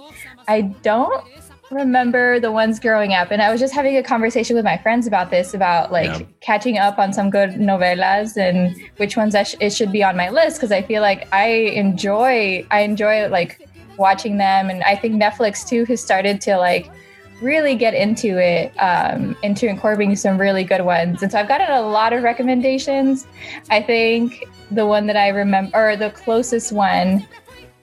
I 0.47 0.61
don't 0.61 1.23
remember 1.71 2.39
the 2.39 2.51
ones 2.51 2.79
growing 2.79 3.13
up. 3.13 3.31
And 3.31 3.41
i 3.41 3.51
was 3.51 3.59
just 3.59 3.73
having 3.73 3.97
a 3.97 4.03
conversation 4.03 4.55
with 4.55 4.65
my 4.65 4.77
friends 4.77 5.07
about 5.07 5.31
this 5.31 5.53
about 5.53 5.91
like 5.91 6.19
yeah. 6.19 6.25
catching 6.41 6.77
up 6.77 6.99
on 6.99 7.13
some 7.13 7.29
good 7.29 7.51
novelas 7.51 8.37
and 8.37 8.75
which 8.97 9.17
ones 9.17 9.35
sh- 9.45 9.55
it 9.59 9.71
should 9.71 9.91
be 9.91 10.03
on 10.03 10.15
my 10.17 10.29
list. 10.29 10.57
Because 10.57 10.71
i 10.71 10.81
feel 10.81 11.01
like 11.01 11.27
i 11.33 11.47
enjoy 11.47 12.65
i 12.71 12.81
enjoy 12.81 13.27
like 13.29 13.67
watching 13.97 14.37
them. 14.37 14.69
And 14.69 14.83
i 14.83 14.95
think 14.95 15.21
netflix 15.21 15.67
too 15.67 15.85
has 15.85 16.01
started 16.01 16.41
to 16.41 16.57
like 16.57 16.91
really 17.41 17.73
get 17.73 17.95
into 17.95 18.37
it 18.37 18.71
um, 18.77 19.35
into 19.41 19.67
incorporating 19.67 20.15
some 20.15 20.37
really 20.37 20.63
good 20.63 20.85
ones. 20.85 21.23
And 21.23 21.31
so 21.31 21.39
i've 21.39 21.47
gotten 21.47 21.71
a 21.71 21.81
lot 21.81 22.13
of 22.13 22.23
recommendations. 22.23 23.25
I 23.69 23.81
think 23.81 24.45
the 24.69 24.85
one 24.85 25.05
that 25.07 25.17
i 25.17 25.29
remember 25.29 25.71
or 25.77 25.95
the 25.95 26.11
closest 26.11 26.71
one 26.71 27.27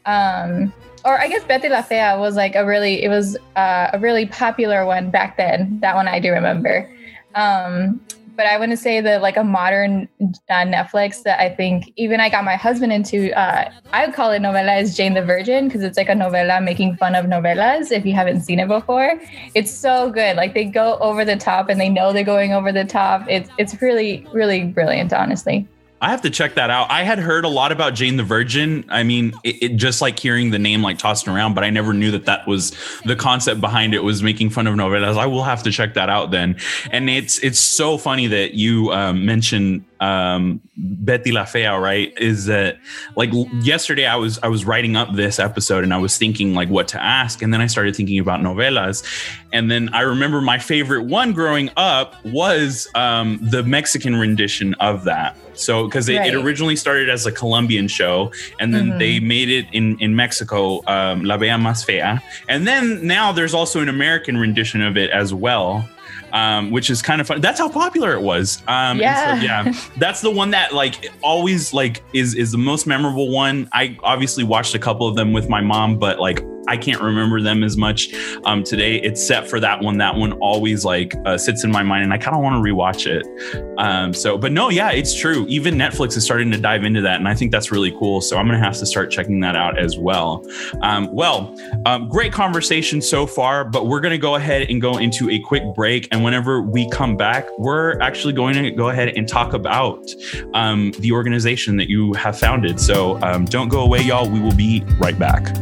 um, 0.07 0.73
or 1.05 1.21
I 1.21 1.29
guess 1.29 1.45
Betty 1.45 1.69
La 1.69 1.83
Fea 1.83 2.19
was 2.19 2.37
like 2.37 2.55
a 2.55 2.65
really 2.65 3.03
it 3.03 3.09
was 3.09 3.37
uh, 3.57 3.91
a 3.93 3.99
really 3.99 4.27
popular 4.27 4.85
one 4.87 5.11
back 5.11 5.37
then. 5.37 5.79
That 5.81 5.95
one 5.95 6.09
I 6.09 6.21
do 6.21 6.33
remember. 6.33 6.91
Um, 7.35 8.01
but 8.39 8.47
I 8.47 8.57
want 8.57 8.71
to 8.71 8.77
say 8.77 9.01
that 9.01 9.21
like 9.21 9.37
a 9.37 9.43
modern 9.43 10.09
uh, 10.21 10.65
Netflix 10.65 11.25
that 11.25 11.41
I 11.41 11.53
think 11.53 11.93
even 11.97 12.21
I 12.21 12.29
got 12.29 12.45
my 12.45 12.55
husband 12.55 12.93
into. 12.93 13.37
Uh, 13.37 13.69
I 13.93 14.07
would 14.07 14.15
call 14.15 14.31
it 14.31 14.41
novela 14.41 14.81
is 14.81 14.97
Jane 14.97 15.15
the 15.15 15.25
Virgin 15.25 15.67
because 15.67 15.83
it's 15.83 15.99
like 15.99 16.09
a 16.09 16.13
novela 16.13 16.63
making 16.63 16.97
fun 16.99 17.17
of 17.17 17.27
novelas. 17.27 17.91
If 17.91 18.07
you 18.07 18.15
haven't 18.15 18.43
seen 18.43 18.61
it 18.61 18.69
before, 18.69 19.21
it's 19.55 19.73
so 19.73 20.13
good. 20.13 20.37
Like 20.37 20.55
they 20.55 20.67
go 20.67 20.99
over 20.99 21.25
the 21.25 21.37
top 21.37 21.69
and 21.69 21.81
they 21.81 21.89
know 21.89 22.13
they're 22.13 22.23
going 22.23 22.53
over 22.53 22.71
the 22.71 22.85
top. 22.85 23.27
It's 23.29 23.51
it's 23.59 23.83
really 23.83 24.25
really 24.33 24.65
brilliant, 24.65 25.13
honestly. 25.13 25.67
I 26.01 26.11
have 26.11 26.23
to 26.23 26.31
check 26.31 26.55
that 26.55 26.71
out. 26.71 26.91
I 26.91 27.03
had 27.03 27.19
heard 27.19 27.45
a 27.45 27.49
lot 27.49 27.73
about 27.73 27.95
Jane 27.95 28.17
the 28.17 28.23
Virgin. 28.23 28.85
I 28.89 29.03
mean, 29.03 29.33
it, 29.43 29.63
it, 29.63 29.77
just 29.77 30.01
like 30.01 30.19
hearing 30.19 30.51
the 30.51 30.59
name 30.59 30.83
like 30.83 30.99
tossed 30.99 31.27
around, 31.27 31.55
but 31.55 31.65
I 31.65 31.71
never 31.71 31.93
knew 31.93 32.13
that 32.13 32.27
that 32.27 32.47
was 32.47 32.73
the 33.05 33.17
concept 33.17 33.61
behind 33.61 33.95
it 33.95 34.05
was 34.05 34.23
making 34.23 34.51
fun 34.51 34.67
of 34.67 34.75
novelas. 34.75 35.17
I 35.17 35.27
will 35.27 35.43
have 35.43 35.63
to 35.65 35.73
check 35.73 35.95
that 35.95 36.09
out 36.09 36.31
then. 36.31 36.57
And 36.91 37.11
it's 37.11 37.39
it's 37.41 37.59
so 37.59 37.99
funny 37.99 38.29
that 38.29 38.55
you 38.55 38.93
um, 38.93 39.27
mentioned 39.27 39.85
um, 40.01 40.61
Betty 40.77 41.33
La 41.33 41.45
Fea, 41.45 41.67
right? 41.67 42.13
Is 42.19 42.47
that 42.47 42.79
like 43.17 43.31
yesterday 43.63 44.07
I 44.07 44.17
was 44.17 44.39
I 44.43 44.49
was 44.49 44.65
writing 44.65 44.97
up 44.97 45.15
this 45.15 45.39
episode 45.39 45.85
and 45.85 45.93
I 45.93 45.99
was 45.99 46.17
thinking 46.17 46.55
like 46.55 46.69
what 46.69 46.89
to 46.89 47.03
ask, 47.03 47.43
and 47.43 47.53
then 47.53 47.61
I 47.61 47.67
started 47.67 47.97
thinking 47.97 48.19
about 48.19 48.41
novelas, 48.41 49.03
and 49.53 49.71
then 49.71 49.89
I 49.93 50.03
remember 50.03 50.41
my 50.41 50.59
favorite 50.59 51.05
one 51.05 51.33
growing 51.33 51.71
up 51.77 52.15
was 52.25 52.89
um, 52.95 53.39
the 53.43 53.63
Mexican 53.63 54.17
rendition 54.17 54.75
of 54.75 55.05
that. 55.05 55.37
So 55.55 55.87
because 55.87 56.09
it, 56.09 56.19
right. 56.19 56.33
it, 56.33 56.37
originally 56.37 56.77
started 56.77 57.09
as 57.09 57.27
a 57.27 57.33
Colombian 57.33 57.89
show, 57.89 58.33
and 58.61 58.73
then 58.73 58.91
mm-hmm. 58.91 58.99
they 58.99 59.21
made 59.21 59.49
it 59.49 59.67
in 59.73 59.99
in 59.99 60.15
Mexico, 60.15 60.83
um, 60.87 61.25
La 61.25 61.37
Bella 61.37 61.59
Más 61.59 61.85
Fea, 61.85 62.23
and 62.49 62.67
then 62.67 63.05
now 63.07 63.33
there's 63.33 63.55
also 63.55 63.81
an 63.81 63.89
American 63.89 64.37
rendition 64.37 64.83
of 64.83 64.97
it 64.97 65.11
as 65.11 65.35
well 65.35 65.89
um, 66.33 66.71
which 66.71 66.91
is 66.91 67.03
kind 67.03 67.21
of 67.21 67.27
fun. 67.27 67.41
That's 67.41 67.59
how 67.59 67.69
popular 67.69 68.13
it 68.13 68.23
was. 68.23 68.63
Um, 68.69 68.99
yeah, 68.99 69.39
so, 69.39 69.45
yeah. 69.45 69.73
That's 69.97 70.21
the 70.21 70.31
one 70.31 70.51
that 70.51 70.75
like 70.75 71.13
always 71.23 71.73
like 71.73 72.03
is 72.13 72.35
is 72.35 72.53
the 72.53 72.59
most 72.59 72.87
memorable 72.87 73.31
one. 73.31 73.69
I 73.73 73.97
obviously 74.03 74.45
watched 74.45 74.75
a 74.75 74.79
couple 74.79 75.07
of 75.07 75.17
them 75.17 75.33
with 75.33 75.49
my 75.49 75.61
mom, 75.61 75.99
but 75.99 76.21
like 76.21 76.43
I 76.69 76.77
can't 76.77 77.01
remember 77.01 77.41
them 77.41 77.65
as 77.65 77.77
much 77.77 78.15
um, 78.45 78.63
today. 78.63 79.15
Set 79.15 79.49
for 79.49 79.59
that 79.61 79.83
one. 79.83 79.99
That 79.99 80.15
one 80.15 80.33
always 80.35 80.85
like 80.85 81.15
uh, 81.25 81.39
sits 81.39 81.65
in 81.65 81.73
my 81.73 81.83
mind, 81.83 82.05
and 82.05 82.13
I 82.13 82.19
kind 82.19 82.37
of 82.37 82.43
want 82.43 82.63
to 82.63 82.71
rewatch 82.71 83.07
it. 83.07 83.27
Um, 83.79 84.13
so, 84.13 84.37
but 84.37 84.53
no, 84.53 84.69
yeah, 84.69 84.91
it's 84.91 85.15
true. 85.15 85.47
Even 85.49 85.75
Netflix 85.75 86.17
is 86.17 86.25
starting 86.25 86.51
to 86.53 86.59
dive 86.59 86.85
into 86.85 87.01
that, 87.01 87.17
and 87.17 87.27
I 87.27 87.35
think 87.35 87.53
that's 87.53 87.71
really 87.71 87.93
cool. 87.93 88.21
So 88.21 88.37
I'm 88.37 88.47
gonna 88.47 88.59
have 88.59 88.77
to 88.79 88.87
start 88.87 89.11
checking 89.11 89.41
that 89.41 89.57
out 89.57 89.79
as 89.79 89.99
well. 89.99 90.45
Um, 90.83 91.09
well, 91.13 91.57
um, 91.87 92.09
great 92.09 92.33
conversation 92.33 93.01
so 93.01 93.27
far, 93.27 93.65
but 93.65 93.87
we're 93.87 94.01
gonna 94.01 94.19
go 94.19 94.35
ahead 94.35 94.69
and 94.69 94.81
go 94.81 94.99
into 94.99 95.31
a 95.31 95.39
quick 95.41 95.63
break, 95.75 96.09
and 96.13 96.23
whenever 96.23 96.61
we 96.61 96.89
come 96.91 97.17
back, 97.17 97.49
we're 97.59 97.99
actually 98.01 98.33
going 98.33 98.55
to 98.55 98.71
go 98.71 98.91
ahead 98.91 99.09
and 99.17 99.29
talk 99.29 99.53
about 99.53 100.15
um, 100.55 100.93
the 100.99 101.13
organization 101.13 101.77
that 101.77 101.89
you 101.89 102.13
have 102.15 102.39
founded. 102.39 102.79
So 102.81 103.21
um, 103.23 103.45
don't 103.45 103.69
go 103.69 103.81
away, 103.81 104.03
y'all. 104.03 104.29
We 104.29 104.41
will 104.41 104.55
be 104.55 104.85
right 104.99 105.19
back. 105.19 105.55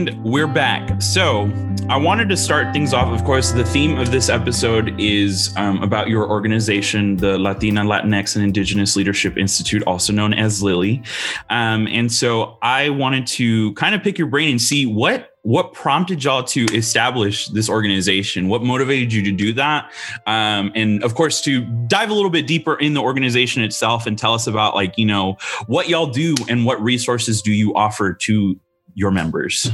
And 0.00 0.24
we're 0.24 0.46
back. 0.46 1.02
So, 1.02 1.52
I 1.90 1.98
wanted 1.98 2.30
to 2.30 2.36
start 2.36 2.72
things 2.72 2.94
off. 2.94 3.08
Of 3.08 3.22
course, 3.26 3.52
the 3.52 3.64
theme 3.64 3.98
of 3.98 4.10
this 4.10 4.30
episode 4.30 4.98
is 4.98 5.54
um, 5.58 5.82
about 5.82 6.08
your 6.08 6.26
organization, 6.26 7.16
the 7.16 7.38
Latina, 7.38 7.82
Latinx, 7.82 8.34
and 8.34 8.42
Indigenous 8.42 8.96
Leadership 8.96 9.36
Institute, 9.36 9.82
also 9.82 10.14
known 10.14 10.32
as 10.32 10.62
Lily. 10.62 11.02
Um, 11.50 11.86
and 11.88 12.10
so, 12.10 12.56
I 12.62 12.88
wanted 12.88 13.26
to 13.26 13.74
kind 13.74 13.94
of 13.94 14.02
pick 14.02 14.16
your 14.16 14.28
brain 14.28 14.52
and 14.52 14.62
see 14.62 14.86
what 14.86 15.34
what 15.42 15.74
prompted 15.74 16.24
y'all 16.24 16.44
to 16.44 16.64
establish 16.74 17.48
this 17.48 17.70
organization 17.70 18.48
what 18.48 18.62
motivated 18.62 19.10
you 19.10 19.22
to 19.22 19.32
do 19.32 19.54
that 19.54 19.90
um, 20.26 20.70
and 20.74 21.02
of 21.02 21.14
course 21.14 21.40
to 21.40 21.62
dive 21.86 22.10
a 22.10 22.12
little 22.12 22.28
bit 22.28 22.46
deeper 22.46 22.74
in 22.76 22.92
the 22.92 23.00
organization 23.00 23.62
itself 23.62 24.06
and 24.06 24.18
tell 24.18 24.34
us 24.34 24.46
about 24.46 24.74
like 24.74 24.98
you 24.98 25.06
know 25.06 25.38
what 25.66 25.88
y'all 25.88 26.08
do 26.08 26.34
and 26.50 26.66
what 26.66 26.78
resources 26.82 27.40
do 27.40 27.52
you 27.52 27.74
offer 27.74 28.12
to 28.12 28.60
your 28.94 29.10
members? 29.10 29.70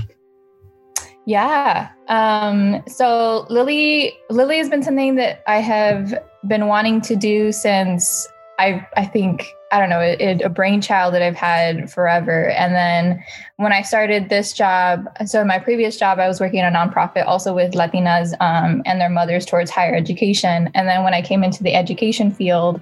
Yeah. 1.27 1.91
Um, 2.09 2.83
so 2.87 3.47
Lily, 3.51 4.17
Lily 4.31 4.59
has 4.59 4.71
been 4.71 4.83
something 4.83 5.17
that 5.17 5.43
I 5.49 5.59
have 5.59 6.15
been 6.47 6.69
wanting 6.69 7.01
to 7.03 7.17
do 7.17 7.51
since 7.51 8.29
I 8.59 8.87
I 8.97 9.05
think 9.05 9.57
I 9.73 9.81
don't 9.81 9.91
know 9.91 10.01
it, 10.01 10.21
it, 10.21 10.43
a 10.43 10.49
brainchild 10.49 11.13
that 11.15 11.23
I've 11.23 11.37
had 11.37 11.91
forever. 11.91 12.51
And 12.51 12.75
then 12.75 13.23
when 13.57 13.73
I 13.73 13.83
started 13.83 14.29
this 14.29 14.53
job, 14.53 15.07
so 15.27 15.41
in 15.41 15.49
my 15.49 15.59
previous 15.59 15.97
job, 15.97 16.21
I 16.21 16.29
was 16.29 16.41
working 16.41 16.61
in 16.61 16.67
a 16.67 16.71
nonprofit 16.71 17.27
also 17.27 17.53
with 17.53 17.73
Latinas 17.73 18.33
um, 18.41 18.83
and 18.87 19.01
their 19.01 19.11
mothers 19.11 19.45
towards 19.45 19.71
higher 19.71 19.95
education. 19.95 20.71
And 20.75 20.89
then 20.89 21.03
when 21.03 21.15
I 21.15 21.23
came 21.23 21.43
into 21.43 21.65
the 21.65 21.75
education 21.75 22.31
field 22.31 22.81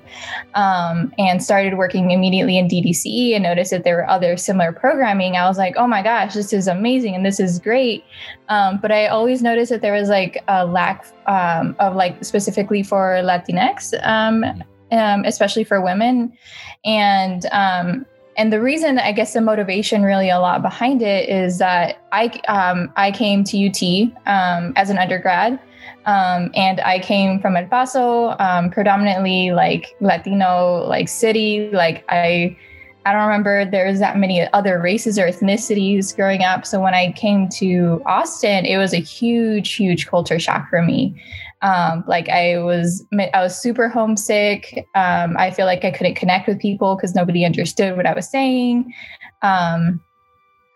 um, 0.55 1.13
and 1.19 1.43
started 1.43 1.79
working 1.79 2.11
immediately 2.11 2.59
in 2.59 2.69
DDCE 2.69 3.35
and 3.35 3.43
noticed 3.43 3.71
that 3.71 3.85
there 3.85 3.97
were 3.97 4.09
other 4.09 4.37
similar 4.37 4.71
programming, 4.71 5.37
I 5.37 5.49
was 5.49 5.57
like, 5.57 5.77
oh 5.79 5.87
my 5.87 6.03
gosh, 6.03 6.35
this 6.35 6.53
is 6.53 6.69
amazing 6.69 7.15
and 7.15 7.25
this 7.25 7.41
is 7.41 7.59
great. 7.59 8.05
Um, 8.51 8.79
but 8.81 8.93
I 8.93 9.07
always 9.07 9.43
noticed 9.43 9.71
that 9.71 9.81
there 9.81 9.95
was 9.95 10.11
like 10.11 10.45
a 10.49 10.67
lack 10.67 11.07
um, 11.27 11.75
of 11.79 11.97
like 11.97 12.23
specifically 12.23 12.83
for 12.83 13.21
Latinx 13.25 13.95
um, 14.95 15.25
especially 15.25 15.65
for 15.65 15.81
women. 15.81 16.33
And 16.85 17.47
um, 17.53 18.07
and 18.37 18.53
the 18.53 18.61
reason, 18.61 18.99
I 18.99 19.13
guess, 19.13 19.33
the 19.33 19.41
motivation 19.41 20.03
really 20.03 20.29
a 20.29 20.41
lot 20.41 20.63
behind 20.63 21.03
it 21.03 21.29
is 21.29 21.59
that 21.59 21.99
I 22.13 22.41
um, 22.49 22.93
I 22.97 23.11
came 23.11 23.45
to 23.45 23.69
UT 23.69 24.13
um, 24.27 24.73
as 24.77 24.91
an 24.91 24.99
undergrad. 24.99 25.59
Um, 26.07 26.51
and 26.55 26.81
I 26.81 26.99
came 26.99 27.41
from 27.41 27.57
El 27.57 27.67
Paso, 27.67 28.37
um, 28.39 28.71
predominantly 28.71 29.53
like 29.53 29.97
Latino, 30.01 30.85
like 30.87 31.09
city. 31.09 31.71
Like 31.71 32.05
I, 32.11 32.57
I 33.07 33.13
don't 33.13 33.23
remember 33.23 33.65
there's 33.65 34.01
that 34.01 34.19
many 34.19 34.47
other 34.53 34.79
races 34.79 35.19
or 35.19 35.27
ethnicities 35.27 36.15
growing 36.15 36.43
up. 36.43 36.67
So 36.67 36.81
when 36.81 36.93
I 36.93 37.13
came 37.13 37.49
to 37.61 38.03
Austin, 38.05 38.67
it 38.67 38.77
was 38.77 38.93
a 38.93 38.99
huge, 38.99 39.75
huge 39.75 40.07
culture 40.07 40.39
shock 40.39 40.69
for 40.69 40.83
me. 40.83 41.15
Um, 41.65 42.05
like 42.07 42.29
I 42.29 42.59
was, 42.59 43.05
I 43.19 43.43
was 43.43 43.59
super 43.59 43.89
homesick. 43.89 44.87
Um, 44.95 45.35
I 45.39 45.51
feel 45.51 45.65
like 45.65 45.85
I 45.85 45.91
couldn't 45.91 46.15
connect 46.15 46.47
with 46.47 46.61
people 46.61 46.95
because 46.95 47.15
nobody 47.15 47.45
understood 47.45 47.97
what 47.97 48.07
I 48.07 48.13
was 48.13 48.31
saying. 48.31 48.93
Um, 49.41 50.01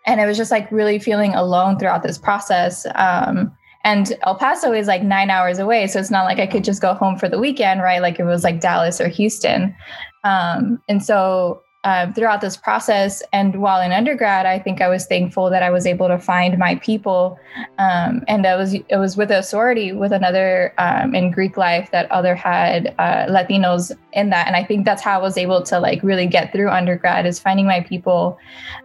and 0.07 0.19
I 0.19 0.25
was 0.25 0.35
just 0.35 0.49
like 0.49 0.71
really 0.71 0.97
feeling 0.97 1.35
alone 1.35 1.77
throughout 1.77 2.01
this 2.01 2.17
process. 2.17 2.87
Um, 2.95 3.55
and 3.83 4.17
El 4.25 4.35
Paso 4.35 4.73
is 4.73 4.87
like 4.87 5.03
nine 5.03 5.29
hours 5.29 5.59
away. 5.59 5.85
So 5.85 5.99
it's 5.99 6.09
not 6.09 6.25
like 6.25 6.39
I 6.39 6.47
could 6.47 6.63
just 6.63 6.81
go 6.81 6.95
home 6.95 7.17
for 7.17 7.29
the 7.29 7.39
weekend, 7.39 7.81
right? 7.81 8.01
Like 8.01 8.19
it 8.19 8.25
was 8.25 8.43
like 8.43 8.59
Dallas 8.59 8.99
or 8.99 9.07
Houston. 9.07 9.75
Um, 10.23 10.81
and 10.89 11.03
so 11.03 11.61
uh, 11.83 12.11
throughout 12.11 12.41
this 12.41 12.57
process. 12.57 13.23
And 13.31 13.61
while 13.61 13.81
in 13.81 13.91
undergrad, 13.91 14.45
I 14.45 14.59
think 14.59 14.81
I 14.81 14.89
was 14.89 15.05
thankful 15.05 15.49
that 15.49 15.63
I 15.63 15.69
was 15.69 15.85
able 15.85 16.07
to 16.09 16.19
find 16.19 16.57
my 16.57 16.75
people. 16.75 17.39
Um, 17.77 18.23
and 18.27 18.45
I 18.45 18.55
was 18.55 18.73
it 18.73 18.97
was 18.97 19.15
with 19.15 19.31
a 19.31 19.41
sorority 19.41 19.93
with 19.93 20.11
another 20.11 20.73
um, 20.77 21.15
in 21.15 21.31
Greek 21.31 21.55
life 21.55 21.89
that 21.91 22.11
other 22.11 22.35
had 22.35 22.93
uh, 22.99 23.27
Latinos 23.27 23.95
in 24.13 24.29
that. 24.29 24.47
And 24.47 24.55
I 24.55 24.63
think 24.63 24.85
that's 24.85 25.01
how 25.01 25.19
I 25.19 25.21
was 25.21 25.37
able 25.37 25.63
to 25.63 25.79
like 25.79 26.03
really 26.03 26.27
get 26.27 26.51
through 26.51 26.69
undergrad 26.69 27.25
is 27.25 27.39
finding 27.39 27.65
my 27.65 27.81
people. 27.81 28.37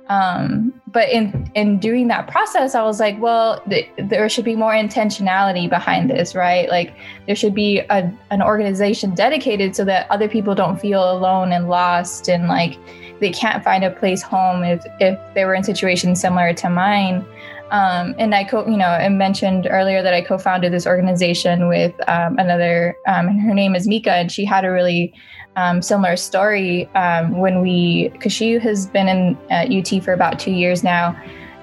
Um, 0.09 0.73
but 0.87 1.09
in 1.09 1.51
in 1.55 1.79
doing 1.79 2.09
that 2.09 2.29
process, 2.29 2.75
I 2.75 2.83
was 2.83 3.01
like, 3.01 3.19
well, 3.21 3.61
th- 3.69 3.89
there 3.97 4.29
should 4.29 4.45
be 4.45 4.55
more 4.55 4.73
intentionality 4.73 5.69
behind 5.69 6.11
this, 6.11 6.35
right? 6.35 6.69
Like 6.69 6.95
there 7.27 7.35
should 7.35 7.55
be 7.55 7.81
a, 7.91 8.13
an 8.31 8.43
organization 8.43 9.15
dedicated 9.15 9.75
so 9.75 9.85
that 9.87 10.11
other 10.11 10.29
people 10.29 10.55
don't 10.55 10.79
feel 10.79 11.11
alone 11.11 11.53
and 11.53 11.69
lost 11.69 12.29
and 12.29 12.49
like 12.49 12.77
they 13.21 13.31
can't 13.31 13.65
find 13.65 13.83
a 13.83 13.91
place 13.91 14.21
home 14.23 14.63
if 14.63 14.85
if 15.01 15.19
they 15.35 15.45
were 15.47 15.55
in 15.55 15.65
situations 15.65 16.21
similar 16.21 16.53
to 16.53 16.69
mine. 16.69 17.25
Um, 17.71 18.15
and 18.19 18.35
I 18.35 18.45
co, 18.45 18.67
you 18.69 18.77
know, 18.77 18.87
I 18.87 19.09
mentioned 19.09 19.67
earlier 19.69 20.03
that 20.03 20.15
I 20.15 20.21
co-founded 20.21 20.73
this 20.73 20.87
organization 20.87 21.67
with 21.67 21.93
um, 22.09 22.39
another, 22.39 22.97
um, 23.09 23.27
and 23.27 23.41
her 23.41 23.55
name 23.55 23.75
is 23.75 23.89
Mika, 23.89 24.13
and 24.13 24.31
she 24.31 24.45
had 24.45 24.65
a 24.65 24.71
really 24.71 25.13
um, 25.57 25.83
similar 25.83 26.17
story 26.17 26.89
um, 26.95 27.39
when 27.39 27.61
we, 27.61 28.09
because 28.09 28.33
she 28.33 28.53
has 28.59 28.87
been 28.87 29.09
in 29.09 29.39
uh, 29.51 29.67
UT 29.71 30.03
for 30.03 30.13
about 30.13 30.39
two 30.39 30.53
years 30.53 30.83
now. 30.83 31.17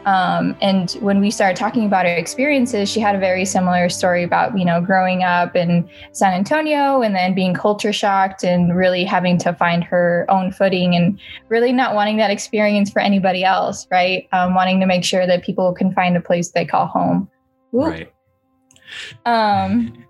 Um, 0.05 0.55
and 0.61 0.91
when 0.93 1.19
we 1.19 1.29
started 1.29 1.55
talking 1.55 1.85
about 1.85 2.05
her 2.05 2.15
experiences, 2.15 2.89
she 2.89 2.99
had 2.99 3.15
a 3.15 3.19
very 3.19 3.45
similar 3.45 3.87
story 3.89 4.23
about, 4.23 4.57
you 4.57 4.65
know, 4.65 4.81
growing 4.81 5.23
up 5.23 5.55
in 5.55 5.87
San 6.11 6.33
Antonio 6.33 7.01
and 7.01 7.15
then 7.15 7.35
being 7.35 7.53
culture 7.53 7.93
shocked 7.93 8.43
and 8.43 8.75
really 8.75 9.03
having 9.03 9.37
to 9.39 9.53
find 9.53 9.83
her 9.83 10.25
own 10.29 10.51
footing 10.51 10.95
and 10.95 11.19
really 11.49 11.71
not 11.71 11.93
wanting 11.93 12.17
that 12.17 12.31
experience 12.31 12.89
for 12.89 12.99
anybody 12.99 13.43
else, 13.43 13.87
right? 13.91 14.27
Um, 14.31 14.55
wanting 14.55 14.79
to 14.79 14.87
make 14.87 15.03
sure 15.03 15.27
that 15.27 15.43
people 15.43 15.71
can 15.73 15.93
find 15.93 16.17
a 16.17 16.21
place 16.21 16.49
they 16.51 16.65
call 16.65 16.87
home. 16.87 17.29
Right. 17.71 18.11
Um, 19.25 20.05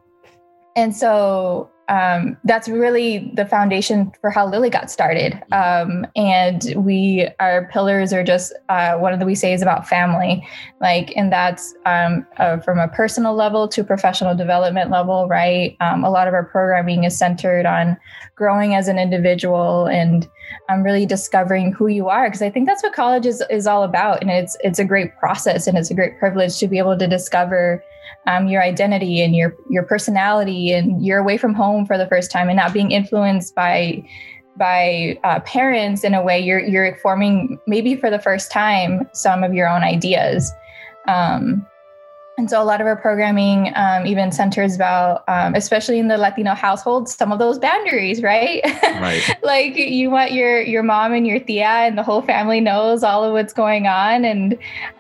and 0.76 0.96
so 0.96 1.71
um, 1.92 2.38
that's 2.46 2.70
really 2.70 3.32
the 3.36 3.46
foundation 3.46 4.12
for 4.22 4.30
how 4.32 4.48
Lily 4.48 4.70
got 4.70 4.90
started. 4.90 5.32
Um, 5.52 6.08
and 6.16 6.74
we, 6.78 7.28
our 7.40 7.68
pillars 7.72 8.14
are 8.14 8.24
just 8.24 8.54
uh, 8.70 8.94
one 8.96 9.12
of 9.14 9.20
the 9.20 9.26
we 9.26 9.36
say 9.36 9.52
is 9.54 9.62
about 9.62 9.88
family, 9.88 10.48
like, 10.80 11.12
and 11.18 11.32
that's 11.32 11.76
um, 11.86 12.26
uh, 12.38 12.58
from 12.60 12.80
a 12.80 12.88
personal 12.88 13.36
level 13.36 13.68
to 13.68 13.84
professional 13.84 14.34
development 14.36 14.90
level, 14.90 15.28
right? 15.28 15.76
Um, 15.82 16.06
a 16.06 16.10
lot 16.10 16.30
of 16.30 16.34
our 16.34 16.46
programming 16.46 17.04
is 17.04 17.18
centered 17.18 17.66
on 17.66 17.98
growing 18.36 18.74
as 18.74 18.88
an 18.88 18.98
individual 18.98 19.86
and 19.88 20.30
um, 20.70 20.84
really 20.84 21.06
discovering 21.06 21.74
who 21.74 21.88
you 21.88 22.08
are, 22.08 22.28
because 22.28 22.42
I 22.42 22.50
think 22.50 22.68
that's 22.68 22.84
what 22.84 22.94
college 22.94 23.26
is 23.26 23.44
is 23.50 23.68
all 23.68 23.84
about, 23.84 24.22
and 24.22 24.32
it's 24.32 24.56
it's 24.62 24.80
a 24.80 24.86
great 24.86 25.12
process 25.20 25.68
and 25.68 25.78
it's 25.78 25.92
a 25.92 25.94
great 25.94 26.18
privilege 26.20 26.58
to 26.60 26.68
be 26.68 26.78
able 26.78 26.98
to 26.98 27.08
discover 27.08 27.84
um, 28.28 28.48
your 28.48 28.62
identity 28.62 29.22
and 29.22 29.36
your 29.36 29.56
your 29.70 29.84
personality 29.84 30.72
and 30.72 31.04
you're 31.04 31.20
away 31.20 31.38
from 31.38 31.54
home 31.54 31.86
for 31.86 31.98
the 31.98 32.08
first 32.08 32.32
time 32.32 32.50
and 32.50 32.58
not 32.58 32.74
being 32.74 32.92
influenced 32.92 33.56
by 33.56 34.04
by 34.58 35.18
uh, 35.24 35.40
parents 35.42 36.04
in 36.04 36.14
a 36.14 36.22
way 36.22 36.40
you're 36.40 36.60
you're 36.60 36.96
forming 36.98 37.60
maybe 37.68 37.96
for 37.96 38.10
the 38.10 38.20
first 38.20 38.52
time 38.52 39.08
some 39.14 39.44
of 39.44 39.54
your 39.54 39.68
own 39.68 39.84
ideas. 39.84 40.52
Um, 41.08 41.66
and 42.38 42.50
so 42.50 42.62
a 42.62 42.64
lot 42.64 42.80
of 42.80 42.88
our 42.88 42.96
programming 42.96 43.72
um, 43.76 44.06
even 44.06 44.32
centers 44.32 44.74
about, 44.76 45.24
um, 45.28 45.54
especially 45.54 46.00
in 46.00 46.08
the 46.08 46.18
Latino 46.18 46.56
households, 46.56 47.14
some 47.14 47.32
of 47.32 47.40
those 47.40 47.60
boundaries, 47.60 48.24
right? 48.24 48.62
Right. 48.84 49.22
like 49.44 49.76
you 49.76 50.10
want 50.10 50.32
your 50.32 50.62
your 50.62 50.82
mom 50.82 51.14
and 51.14 51.28
your 51.28 51.40
tia 51.40 51.68
and 51.68 51.98
the 51.98 52.04
whole 52.04 52.22
family 52.22 52.62
knows 52.62 53.04
all 53.04 53.24
of 53.24 53.34
what's 53.34 53.54
going 53.54 53.86
on, 53.86 54.24
and 54.24 54.54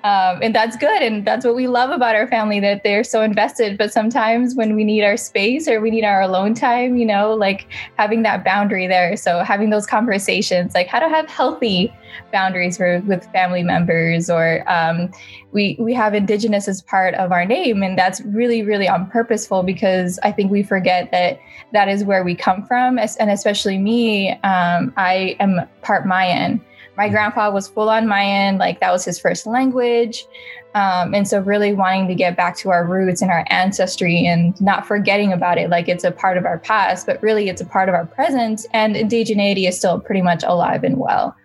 um, 0.04 0.39
and 0.41 0.54
that's 0.54 0.76
good, 0.76 1.02
and 1.02 1.26
that's 1.26 1.46
what 1.46 1.56
we 1.56 1.67
love 1.67 1.89
about 1.89 2.15
our 2.15 2.28
family 2.28 2.60
that 2.60 2.84
they're 2.84 3.04
so 3.04 3.22
invested. 3.22 3.78
But 3.78 3.94
sometimes 3.94 4.54
when 4.56 4.76
we 4.76 4.84
need 4.84 5.04
our 5.04 5.17
space 5.17 5.67
or 5.67 5.80
we 5.80 5.89
need 5.89 6.04
our 6.04 6.22
alone 6.22 6.54
time, 6.54 6.98
you 6.98 7.06
know, 7.06 7.34
like 7.34 7.67
having 7.98 8.24
that 8.24 8.44
boundary 8.44 8.88
there. 8.88 9.15
So 9.15 9.39
having 9.39 9.70
those 9.70 9.88
conversations, 9.88 10.74
like 10.74 10.88
how 10.88 11.00
to 11.00 11.08
have 11.08 11.28
healthy 11.30 11.94
boundaries 12.32 12.78
for, 12.78 13.00
with 13.06 13.26
family 13.32 13.63
members 13.63 14.30
or 14.30 14.63
um, 14.72 15.12
we 15.52 15.76
we 15.80 15.94
have 15.94 16.14
indigenous 16.14 16.68
as 16.68 16.82
part 16.82 17.14
of 17.16 17.32
our 17.32 17.46
name 17.46 17.84
and 17.84 17.98
that's 17.98 18.22
really 18.22 18.64
really 18.64 18.88
on 18.88 19.10
purposeful 19.10 19.64
because 19.64 20.20
i 20.24 20.32
think 20.32 20.52
we 20.52 20.64
forget 20.64 21.12
that 21.12 21.40
that 21.74 21.88
is 21.88 22.04
where 22.04 22.24
we 22.24 22.36
come 22.36 22.66
from 22.66 22.98
and 22.98 23.30
especially 23.30 23.78
me 23.78 24.32
um, 24.44 24.94
i 24.98 25.36
am 25.40 25.62
part 25.82 26.06
mayan. 26.06 26.64
My 26.98 27.08
grandpa 27.10 27.50
was 27.50 27.68
full 27.68 27.90
on 27.90 28.08
mayan 28.08 28.58
like 28.58 28.80
that 28.80 28.92
was 28.92 29.06
his 29.06 29.20
first 29.20 29.46
language 29.48 30.26
um, 30.74 31.14
and 31.14 31.28
so 31.28 31.42
really 31.42 31.74
wanting 31.74 32.08
to 32.08 32.16
get 32.16 32.38
back 32.38 32.56
to 32.58 32.70
our 32.70 32.86
roots 32.86 33.22
and 33.22 33.32
our 33.32 33.46
ancestry 33.50 34.26
and 34.26 34.60
not 34.62 34.86
forgetting 34.86 35.34
about 35.34 35.58
it 35.58 35.70
like 35.70 35.88
it's 35.88 36.04
a 36.04 36.12
part 36.12 36.38
of 36.38 36.46
our 36.46 36.60
past 36.60 37.06
but 37.06 37.22
really 37.24 37.50
it's 37.50 37.62
a 37.62 37.66
part 37.66 37.90
of 37.90 37.96
our 37.96 38.06
present 38.06 38.66
and 38.74 38.96
indigeneity 38.96 39.68
is 39.68 39.78
still 39.78 40.00
pretty 40.00 40.22
much 40.22 40.44
alive 40.44 40.84
and 40.84 40.98
well 40.98 41.36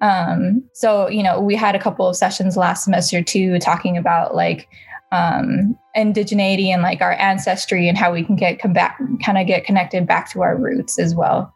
um, 0.00 0.62
so, 0.72 1.08
you 1.08 1.22
know, 1.22 1.40
we 1.40 1.54
had 1.54 1.74
a 1.74 1.78
couple 1.78 2.06
of 2.06 2.16
sessions 2.16 2.56
last 2.56 2.84
semester 2.84 3.22
too, 3.22 3.58
talking 3.58 3.96
about 3.96 4.34
like 4.34 4.68
um, 5.10 5.76
indigeneity 5.96 6.66
and 6.66 6.82
like 6.82 7.00
our 7.00 7.12
ancestry 7.14 7.88
and 7.88 7.98
how 7.98 8.12
we 8.12 8.22
can 8.22 8.36
get 8.36 8.60
come 8.60 8.72
back, 8.72 8.98
kind 9.24 9.38
of 9.38 9.46
get 9.46 9.64
connected 9.64 10.06
back 10.06 10.30
to 10.32 10.42
our 10.42 10.56
roots 10.56 10.98
as 10.98 11.14
well. 11.14 11.52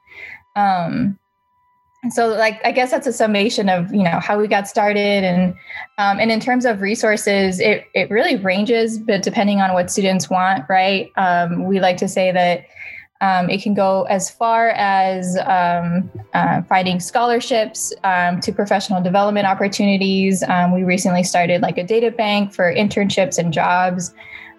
Um, 0.57 1.19
so 2.11 2.29
like 2.29 2.61
i 2.65 2.73
guess 2.73 2.91
that's 2.91 3.07
a 3.07 3.13
summation 3.13 3.69
of 3.69 3.93
you 3.95 4.03
know 4.03 4.19
how 4.19 4.39
we 4.39 4.49
got 4.49 4.67
started 4.67 5.23
and 5.23 5.55
um, 5.99 6.19
and 6.19 6.33
in 6.33 6.41
terms 6.41 6.65
of 6.65 6.81
resources 6.81 7.61
it, 7.61 7.85
it 7.95 8.11
really 8.11 8.37
ranges 8.37 8.99
but 8.99 9.23
depending 9.23 9.61
on 9.61 9.73
what 9.73 9.91
students 9.91 10.29
want 10.29 10.65
right 10.69 11.13
um, 11.17 11.65
we 11.65 11.79
like 11.79 11.97
to 11.97 12.09
say 12.09 12.33
that 12.33 12.65
um, 13.23 13.49
it 13.49 13.63
can 13.63 13.73
go 13.73 14.03
as 14.05 14.29
far 14.29 14.71
as 14.71 15.39
um, 15.47 16.11
uh, 16.35 16.61
finding 16.63 16.99
scholarships 16.99 17.93
um, 18.03 18.41
to 18.41 18.53
professional 18.53 19.01
development 19.01 19.47
opportunities. 19.47 20.43
Um, 20.43 20.75
we 20.75 20.83
recently 20.83 21.23
started 21.23 21.63
like 21.63 21.79
a 21.79 21.85
data 21.85 22.11
bank 22.11 22.53
for 22.53 22.75
internships 22.75 23.39
and 23.39 23.53
jobs. 23.53 24.13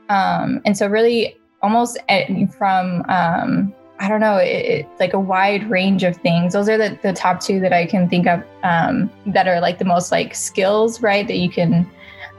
Um, 0.08 0.62
and 0.64 0.78
so, 0.78 0.88
really, 0.88 1.38
almost 1.62 1.98
at, 2.08 2.28
from 2.58 3.04
um, 3.10 3.76
I 4.00 4.08
don't 4.08 4.22
know, 4.22 4.38
it, 4.38 4.66
it, 4.66 4.90
like 4.98 5.14
a 5.14 5.20
wide 5.20 5.70
range 5.70 6.04
of 6.04 6.16
things. 6.18 6.54
Those 6.54 6.70
are 6.70 6.78
the, 6.78 6.98
the 7.04 7.12
top 7.12 7.42
two 7.42 7.60
that 7.60 7.74
I 7.74 7.86
can 7.86 8.08
think 8.08 8.28
of 8.28 8.42
that 8.64 9.46
are 9.46 9.60
like 9.60 9.78
the 9.78 9.86
most 9.86 10.10
like 10.10 10.34
skills, 10.36 11.02
right? 11.02 11.28
That 11.28 11.38
you 11.38 11.50
can, 11.50 11.90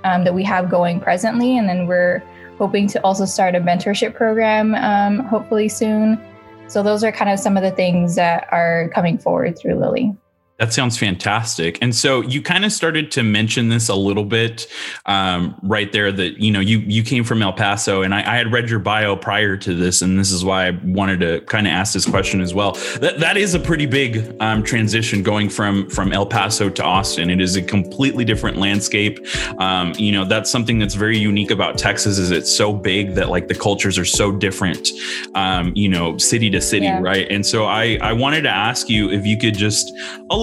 that 0.03 0.35
we 0.35 0.43
have 0.45 0.71
going 0.71 1.01
presently. 1.01 1.57
And 1.57 1.69
then 1.69 1.87
we're, 1.87 2.23
hoping 2.59 2.87
to 2.88 3.01
also 3.05 3.25
start 3.25 3.55
a 3.55 3.61
mentorship 3.61 4.14
program 4.14 4.75
um, 4.75 5.21
hopefully 5.27 5.69
soon. 5.69 6.21
so 6.69 6.83
those 6.83 7.05
are 7.05 7.12
kind 7.12 7.31
of 7.31 7.38
some 7.38 7.57
of 7.57 7.62
the 7.62 7.71
things 7.71 8.14
that 8.17 8.49
are 8.51 8.90
coming 8.95 9.19
forward 9.19 9.59
through 9.59 9.75
Lily. 9.75 10.17
That 10.59 10.73
sounds 10.73 10.97
fantastic. 10.97 11.79
And 11.83 11.93
so 11.93 12.21
you 12.21 12.40
kind 12.40 12.64
of 12.64 12.71
started 12.71 13.11
to 13.12 13.25
mention 13.25 13.71
this 13.71 13.88
a 13.88 13.95
little 13.97 14.25
bit 14.25 14.69
um, 15.05 15.59
right 15.64 15.90
there 15.90 16.12
that, 16.12 16.38
you 16.38 16.53
know, 16.53 16.61
you, 16.61 16.79
you 16.79 17.03
came 17.03 17.25
from 17.25 17.43
El 17.43 17.53
Paso 17.53 18.03
and 18.03 18.14
I, 18.14 18.21
I, 18.21 18.37
had 18.37 18.53
read 18.53 18.71
your 18.71 18.79
bio 18.79 19.17
prior 19.17 19.57
to 19.57 19.75
this. 19.75 20.01
And 20.01 20.17
this 20.17 20.31
is 20.31 20.45
why 20.45 20.69
I 20.69 20.71
wanted 20.85 21.19
to 21.21 21.40
kind 21.47 21.67
of 21.67 21.73
ask 21.73 21.93
this 21.93 22.07
question 22.07 22.40
as 22.40 22.55
well. 22.55 22.73
That, 23.01 23.19
that 23.19 23.37
is 23.37 23.55
a 23.55 23.59
pretty 23.59 23.87
big 23.87 24.33
um, 24.38 24.62
transition 24.62 25.25
going 25.25 25.49
from, 25.49 25.90
from 25.90 26.12
El 26.12 26.25
Paso 26.25 26.71
to 26.71 26.85
Austin. 26.85 27.31
It 27.31 27.40
is 27.40 27.57
a 27.57 27.62
completely 27.62 28.25
different 28.25 28.57
landscape. 28.57 29.27
Um, 29.59 29.93
you 29.97 30.12
know, 30.12 30.25
that's 30.25 30.53
something 30.53 30.79
that's 30.79 30.95
very 30.95 31.19
unique 31.19 31.51
about 31.51 31.79
Texas 31.79 32.17
is 32.17 32.31
it's 32.31 32.55
so 32.55 32.73
big 32.73 33.14
that 33.14 33.29
like 33.29 33.49
the 33.49 33.57
cultures 33.57 33.99
are 33.99 34.05
so 34.05 34.31
different, 34.31 34.90
um, 35.35 35.73
you 35.75 35.88
know, 35.88 36.17
city 36.17 36.49
to 36.51 36.61
city. 36.61 36.87
Yeah. 36.87 37.01
Right. 37.01 37.27
And 37.29 37.45
so 37.45 37.64
I, 37.64 37.99
I 38.01 38.12
wanted 38.12 38.43
to 38.43 38.51
ask 38.51 38.88
you 38.88 39.11
if 39.11 39.27
you 39.27 39.37
could 39.37 39.57
just 39.57 39.93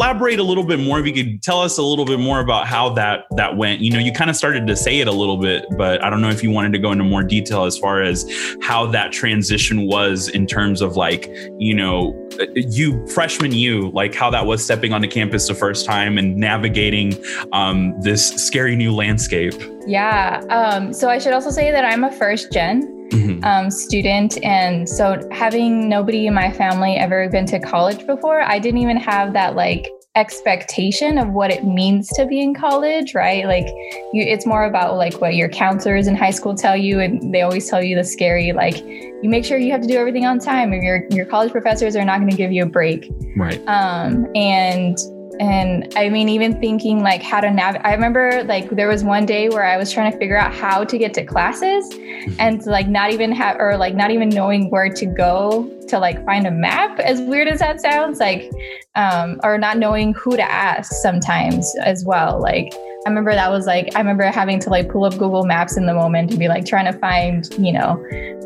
elaborate 0.01 0.39
a 0.39 0.43
little 0.43 0.63
bit 0.63 0.79
more 0.79 0.99
if 0.99 1.05
you 1.05 1.13
could 1.13 1.43
tell 1.43 1.61
us 1.61 1.77
a 1.77 1.83
little 1.83 2.05
bit 2.05 2.19
more 2.19 2.39
about 2.39 2.65
how 2.65 2.89
that 2.89 3.25
that 3.37 3.55
went. 3.55 3.81
You 3.81 3.91
know 3.91 3.99
you 3.99 4.11
kind 4.11 4.31
of 4.31 4.35
started 4.35 4.65
to 4.65 4.75
say 4.75 4.99
it 4.99 5.07
a 5.07 5.11
little 5.11 5.37
bit 5.37 5.65
but 5.77 6.03
i 6.03 6.09
don't 6.09 6.21
know 6.21 6.29
if 6.29 6.41
you 6.41 6.49
wanted 6.49 6.73
to 6.73 6.79
go 6.79 6.91
into 6.91 7.03
more 7.03 7.23
detail 7.23 7.65
as 7.65 7.77
far 7.77 8.01
as 8.01 8.25
how 8.61 8.87
that 8.87 9.11
transition 9.11 9.87
was 9.87 10.27
in 10.29 10.47
terms 10.47 10.81
of 10.81 10.95
like 10.95 11.29
you 11.59 11.75
know 11.75 12.17
you 12.55 13.05
freshman 13.07 13.51
you 13.51 13.91
like 13.91 14.15
how 14.15 14.29
that 14.29 14.45
was 14.45 14.63
stepping 14.63 14.91
onto 14.91 15.07
campus 15.07 15.47
the 15.47 15.53
first 15.53 15.85
time 15.85 16.17
and 16.17 16.35
navigating 16.35 17.13
um, 17.51 17.93
this 18.01 18.29
scary 18.35 18.75
new 18.75 18.93
landscape. 18.93 19.53
Yeah 19.85 20.41
um, 20.49 20.93
so 20.93 21.09
i 21.09 21.19
should 21.19 21.33
also 21.33 21.51
say 21.51 21.71
that 21.71 21.85
i'm 21.85 22.03
a 22.03 22.11
first 22.11 22.51
gen 22.51 23.00
Mm-hmm. 23.11 23.43
Um, 23.43 23.69
student. 23.69 24.41
And 24.43 24.87
so, 24.87 25.27
having 25.31 25.89
nobody 25.89 26.27
in 26.27 26.33
my 26.33 26.51
family 26.51 26.95
ever 26.95 27.27
been 27.29 27.45
to 27.47 27.59
college 27.59 28.05
before, 28.07 28.41
I 28.41 28.57
didn't 28.57 28.79
even 28.79 28.95
have 28.97 29.33
that 29.33 29.55
like 29.55 29.89
expectation 30.15 31.17
of 31.17 31.29
what 31.29 31.51
it 31.51 31.65
means 31.65 32.09
to 32.09 32.25
be 32.25 32.41
in 32.41 32.53
college, 32.53 33.13
right? 33.13 33.45
Like, 33.45 33.67
you, 34.13 34.23
it's 34.23 34.45
more 34.45 34.63
about 34.63 34.95
like 34.95 35.19
what 35.19 35.35
your 35.35 35.49
counselors 35.49 36.07
in 36.07 36.15
high 36.15 36.31
school 36.31 36.55
tell 36.55 36.75
you, 36.77 36.99
and 36.99 37.33
they 37.33 37.41
always 37.41 37.69
tell 37.69 37.83
you 37.83 37.95
the 37.95 38.03
scary, 38.03 38.53
like, 38.53 38.77
you 38.77 39.29
make 39.29 39.45
sure 39.45 39.57
you 39.57 39.71
have 39.71 39.81
to 39.81 39.87
do 39.87 39.97
everything 39.97 40.25
on 40.25 40.39
time, 40.39 40.71
or 40.71 40.81
your 40.81 41.05
your 41.11 41.25
college 41.25 41.51
professors 41.51 41.95
are 41.95 42.05
not 42.05 42.19
going 42.19 42.31
to 42.31 42.37
give 42.37 42.51
you 42.51 42.63
a 42.63 42.69
break, 42.69 43.11
right? 43.35 43.61
Um, 43.67 44.27
and 44.35 44.97
and 45.39 45.91
I 45.95 46.09
mean, 46.09 46.29
even 46.29 46.59
thinking 46.59 47.01
like 47.01 47.21
how 47.21 47.41
to 47.41 47.49
navigate. 47.49 47.85
I 47.85 47.93
remember 47.93 48.43
like 48.43 48.69
there 48.69 48.87
was 48.87 49.03
one 49.03 49.25
day 49.25 49.49
where 49.49 49.63
I 49.63 49.77
was 49.77 49.91
trying 49.91 50.11
to 50.11 50.17
figure 50.17 50.37
out 50.37 50.53
how 50.53 50.83
to 50.83 50.97
get 50.97 51.13
to 51.15 51.25
classes 51.25 51.89
mm-hmm. 51.89 52.35
and 52.39 52.61
to, 52.61 52.69
like 52.69 52.87
not 52.87 53.11
even 53.11 53.31
have, 53.31 53.57
or 53.59 53.77
like 53.77 53.95
not 53.95 54.11
even 54.11 54.29
knowing 54.29 54.69
where 54.69 54.89
to 54.89 55.05
go 55.05 55.69
to 55.87 55.99
like 55.99 56.23
find 56.25 56.47
a 56.47 56.51
map, 56.51 56.99
as 56.99 57.21
weird 57.21 57.47
as 57.47 57.59
that 57.59 57.81
sounds, 57.81 58.19
like, 58.19 58.51
um, 58.95 59.39
or 59.43 59.57
not 59.57 59.77
knowing 59.77 60.13
who 60.13 60.35
to 60.35 60.51
ask 60.51 60.91
sometimes 60.93 61.75
as 61.83 62.03
well. 62.05 62.39
Like, 62.41 62.73
I 63.05 63.09
remember 63.09 63.33
that 63.33 63.49
was 63.49 63.65
like, 63.65 63.95
I 63.95 63.99
remember 63.99 64.23
having 64.25 64.59
to 64.59 64.69
like 64.69 64.89
pull 64.89 65.05
up 65.05 65.13
Google 65.13 65.43
Maps 65.43 65.75
in 65.75 65.87
the 65.87 65.93
moment 65.93 66.29
and 66.29 66.39
be 66.39 66.47
like 66.47 66.65
trying 66.65 66.85
to 66.91 66.97
find, 66.99 67.51
you 67.57 67.73
know, 67.73 67.93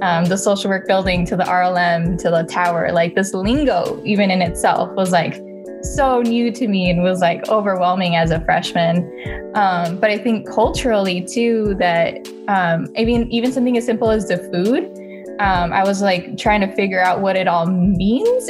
um, 0.02 0.26
the 0.26 0.38
social 0.38 0.70
work 0.70 0.88
building 0.88 1.26
to 1.26 1.36
the 1.36 1.44
RLM 1.44 2.18
to 2.20 2.30
the 2.30 2.44
tower. 2.44 2.92
Like 2.92 3.16
this 3.16 3.34
lingo, 3.34 4.02
even 4.06 4.32
in 4.32 4.42
itself, 4.42 4.90
was 4.94 5.12
like, 5.12 5.42
so 5.86 6.22
new 6.22 6.52
to 6.52 6.68
me 6.68 6.90
and 6.90 7.04
was 7.04 7.22
like 7.22 7.48
overwhelming 7.50 8.16
as 8.16 8.32
a 8.32 8.40
freshman. 8.42 9.04
Um, 9.56 10.00
but 10.00 10.10
I 10.10 10.18
think 10.18 10.50
culturally 10.50 11.22
too 11.22 11.76
that 11.80 12.28
um, 12.48 12.88
I 12.98 13.06
mean 13.06 13.28
even 13.32 13.52
something 13.52 13.78
as 13.78 13.86
simple 13.86 14.10
as 14.10 14.28
the 14.28 14.38
food. 14.38 15.02
Um, 15.40 15.74
I 15.74 15.84
was 15.84 16.02
like 16.02 16.38
trying 16.38 16.62
to 16.62 16.74
figure 16.76 17.02
out 17.02 17.20
what 17.20 17.36
it 17.36 17.46
all 17.46 17.66
means. 17.66 18.50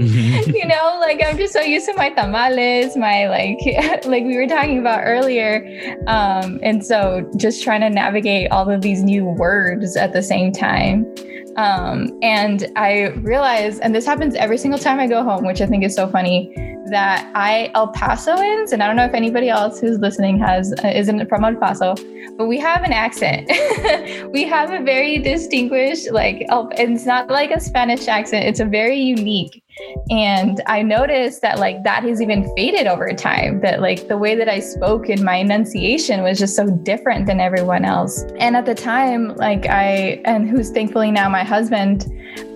mm-hmm. 0.00 0.50
You 0.50 0.66
know, 0.66 0.96
like 0.98 1.22
I'm 1.22 1.36
just 1.36 1.52
so 1.52 1.60
used 1.60 1.84
to 1.86 1.94
my 1.94 2.08
tamales, 2.08 2.96
my 2.96 3.28
like 3.28 3.58
like 4.06 4.24
we 4.24 4.36
were 4.36 4.46
talking 4.46 4.78
about 4.78 5.00
earlier. 5.04 5.66
Um, 6.06 6.58
and 6.62 6.84
so 6.84 7.30
just 7.36 7.62
trying 7.62 7.82
to 7.82 7.90
navigate 7.90 8.50
all 8.50 8.70
of 8.70 8.80
these 8.80 9.02
new 9.02 9.26
words 9.26 9.94
at 9.96 10.14
the 10.14 10.22
same 10.22 10.52
time. 10.52 11.06
Um, 11.56 12.18
and 12.22 12.66
I 12.76 13.08
realize, 13.20 13.78
and 13.80 13.94
this 13.94 14.06
happens 14.06 14.34
every 14.34 14.58
single 14.58 14.78
time 14.78 14.98
I 14.98 15.06
go 15.06 15.22
home, 15.22 15.44
which 15.44 15.60
I 15.60 15.66
think 15.66 15.84
is 15.84 15.94
so 15.94 16.08
funny, 16.08 16.52
that 16.90 17.30
I 17.34 17.70
El 17.74 17.92
Pasoans, 17.92 18.72
and 18.72 18.82
I 18.82 18.86
don't 18.86 18.96
know 18.96 19.04
if 19.04 19.14
anybody 19.14 19.48
else 19.48 19.80
who's 19.80 19.98
listening 19.98 20.38
has 20.38 20.72
uh, 20.84 20.88
isn't 20.88 21.28
from 21.28 21.44
El 21.44 21.56
Paso, 21.56 21.94
but 22.36 22.46
we 22.46 22.58
have 22.58 22.82
an 22.82 22.92
accent. 22.92 23.48
we 24.32 24.44
have 24.44 24.70
a 24.70 24.82
very 24.82 25.18
distinguished, 25.18 26.10
like, 26.10 26.44
and 26.50 26.96
it's 26.96 27.06
not 27.06 27.28
like 27.28 27.50
a 27.50 27.60
Spanish 27.60 28.08
accent. 28.08 28.46
It's 28.46 28.60
a 28.60 28.64
very 28.64 28.98
unique 28.98 29.62
and 30.10 30.60
I 30.66 30.82
noticed 30.82 31.42
that 31.42 31.58
like 31.58 31.82
that 31.84 32.02
has 32.04 32.20
even 32.20 32.54
faded 32.54 32.86
over 32.86 33.12
time, 33.12 33.60
that 33.60 33.80
like 33.80 34.08
the 34.08 34.18
way 34.18 34.34
that 34.34 34.48
I 34.48 34.60
spoke 34.60 35.08
in 35.08 35.24
my 35.24 35.36
enunciation 35.36 36.22
was 36.22 36.38
just 36.38 36.56
so 36.56 36.68
different 36.68 37.26
than 37.26 37.40
everyone 37.40 37.84
else. 37.84 38.22
And 38.38 38.56
at 38.56 38.66
the 38.66 38.74
time, 38.74 39.34
like 39.36 39.66
I, 39.66 40.20
and 40.24 40.48
who's 40.48 40.70
thankfully 40.70 41.10
now 41.10 41.28
my 41.28 41.44
husband, 41.44 42.06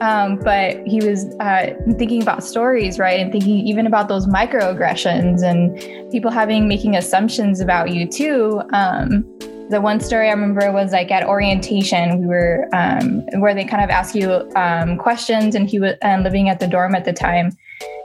um, 0.01 0.37
but 0.37 0.87
he 0.87 1.05
was 1.05 1.25
uh, 1.41 1.75
thinking 1.97 2.23
about 2.23 2.45
stories, 2.45 2.99
right? 2.99 3.21
And 3.21 3.33
thinking 3.33 3.67
even 3.67 3.87
about 3.87 4.09
those 4.09 4.27
microaggressions 4.27 5.43
and 5.43 6.11
people 6.13 6.31
having, 6.31 6.69
making 6.69 6.97
assumptions 6.97 7.61
about 7.61 7.91
you 7.91 8.07
too. 8.07 8.63
Um, 8.73 9.25
the 9.69 9.81
one 9.81 10.01
story 10.01 10.29
I 10.29 10.33
remember 10.33 10.71
was 10.73 10.93
like 10.93 11.11
at 11.11 11.25
orientation, 11.25 12.21
we 12.21 12.27
were 12.27 12.69
um, 12.73 13.23
where 13.41 13.55
they 13.55 13.65
kind 13.65 13.83
of 13.83 13.91
ask 13.91 14.15
you 14.15 14.51
um, 14.55 14.97
questions, 14.97 15.55
and 15.55 15.69
he 15.69 15.79
was 15.79 15.95
and 16.03 16.23
living 16.23 16.49
at 16.49 16.61
the 16.61 16.67
dorm 16.67 16.95
at 16.95 17.05
the 17.05 17.13
time, 17.13 17.57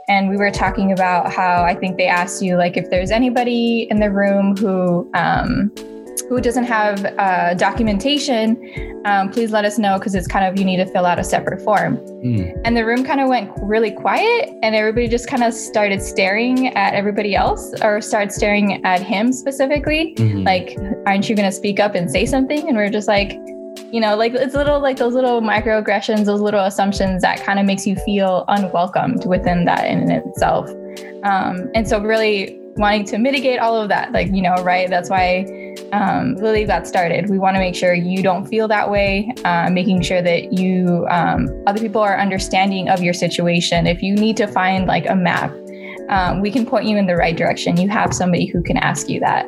and 0.08 0.28
we 0.28 0.36
were 0.36 0.50
talking 0.50 0.92
about 0.92 1.32
how 1.32 1.62
I 1.62 1.74
think 1.74 1.98
they 1.98 2.08
asked 2.08 2.42
you 2.42 2.56
like 2.56 2.76
if 2.76 2.90
there's 2.90 3.10
anybody 3.10 3.86
in 3.90 4.00
the 4.00 4.10
room 4.10 4.56
who 4.56 5.10
um, 5.14 5.72
who 6.32 6.40
doesn't 6.40 6.64
have 6.64 7.04
uh, 7.18 7.52
documentation, 7.52 8.56
um, 9.04 9.28
please 9.28 9.50
let 9.50 9.66
us 9.66 9.78
know 9.78 9.98
because 9.98 10.14
it's 10.14 10.26
kind 10.26 10.46
of 10.46 10.58
you 10.58 10.64
need 10.64 10.78
to 10.78 10.86
fill 10.86 11.04
out 11.04 11.18
a 11.18 11.24
separate 11.24 11.60
form. 11.60 11.98
Mm. 12.24 12.58
And 12.64 12.74
the 12.74 12.86
room 12.86 13.04
kind 13.04 13.20
of 13.20 13.28
went 13.28 13.50
really 13.60 13.90
quiet, 13.90 14.48
and 14.62 14.74
everybody 14.74 15.08
just 15.08 15.28
kind 15.28 15.42
of 15.42 15.52
started 15.52 16.00
staring 16.00 16.68
at 16.68 16.94
everybody 16.94 17.36
else 17.36 17.74
or 17.82 18.00
started 18.00 18.32
staring 18.32 18.82
at 18.82 19.02
him 19.02 19.30
specifically. 19.30 20.14
Mm-hmm. 20.16 20.44
Like, 20.44 20.74
aren't 21.06 21.28
you 21.28 21.36
going 21.36 21.50
to 21.50 21.54
speak 21.54 21.78
up 21.78 21.94
and 21.94 22.10
say 22.10 22.24
something? 22.24 22.66
And 22.66 22.78
we're 22.78 22.88
just 22.88 23.08
like, 23.08 23.32
you 23.92 24.00
know, 24.00 24.16
like 24.16 24.32
it's 24.32 24.54
little 24.54 24.80
like 24.80 24.96
those 24.96 25.12
little 25.12 25.42
microaggressions, 25.42 26.24
those 26.24 26.40
little 26.40 26.64
assumptions 26.64 27.20
that 27.20 27.44
kind 27.44 27.58
of 27.58 27.66
makes 27.66 27.86
you 27.86 27.94
feel 28.06 28.46
unwelcomed 28.48 29.26
within 29.26 29.66
that 29.66 29.86
in 29.86 30.10
itself. 30.10 30.70
Um, 31.24 31.70
and 31.74 31.86
so, 31.86 32.00
really 32.00 32.61
wanting 32.76 33.04
to 33.06 33.18
mitigate 33.18 33.58
all 33.58 33.76
of 33.76 33.88
that, 33.88 34.12
like, 34.12 34.28
you 34.28 34.42
know, 34.42 34.54
right? 34.62 34.88
That's 34.88 35.10
why 35.10 35.44
um, 35.92 36.34
Lily 36.36 36.64
got 36.64 36.86
started. 36.86 37.28
We 37.28 37.38
want 37.38 37.56
to 37.56 37.60
make 37.60 37.74
sure 37.74 37.94
you 37.94 38.22
don't 38.22 38.46
feel 38.46 38.68
that 38.68 38.90
way, 38.90 39.32
uh, 39.44 39.70
making 39.70 40.02
sure 40.02 40.22
that 40.22 40.52
you, 40.52 41.06
um, 41.10 41.48
other 41.66 41.80
people 41.80 42.00
are 42.00 42.18
understanding 42.18 42.88
of 42.88 43.02
your 43.02 43.14
situation. 43.14 43.86
If 43.86 44.02
you 44.02 44.14
need 44.14 44.36
to 44.38 44.46
find 44.46 44.86
like 44.86 45.08
a 45.08 45.14
map, 45.14 45.52
um, 46.08 46.40
we 46.40 46.50
can 46.50 46.66
point 46.66 46.86
you 46.86 46.96
in 46.96 47.06
the 47.06 47.16
right 47.16 47.36
direction. 47.36 47.76
You 47.76 47.88
have 47.88 48.12
somebody 48.12 48.46
who 48.46 48.62
can 48.62 48.76
ask 48.76 49.08
you 49.08 49.20
that. 49.20 49.46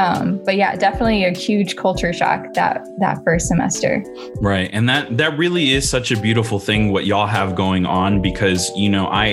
Um, 0.00 0.40
but 0.44 0.56
yeah, 0.56 0.76
definitely 0.76 1.24
a 1.24 1.30
huge 1.30 1.76
culture 1.76 2.12
shock 2.14 2.54
that 2.54 2.86
that 3.00 3.22
first 3.22 3.48
semester. 3.48 4.02
Right, 4.36 4.70
and 4.72 4.88
that 4.88 5.18
that 5.18 5.36
really 5.36 5.72
is 5.72 5.88
such 5.88 6.10
a 6.10 6.18
beautiful 6.18 6.58
thing 6.58 6.90
what 6.90 7.04
y'all 7.04 7.26
have 7.26 7.54
going 7.54 7.84
on 7.84 8.22
because 8.22 8.70
you 8.74 8.88
know 8.88 9.06
I 9.08 9.24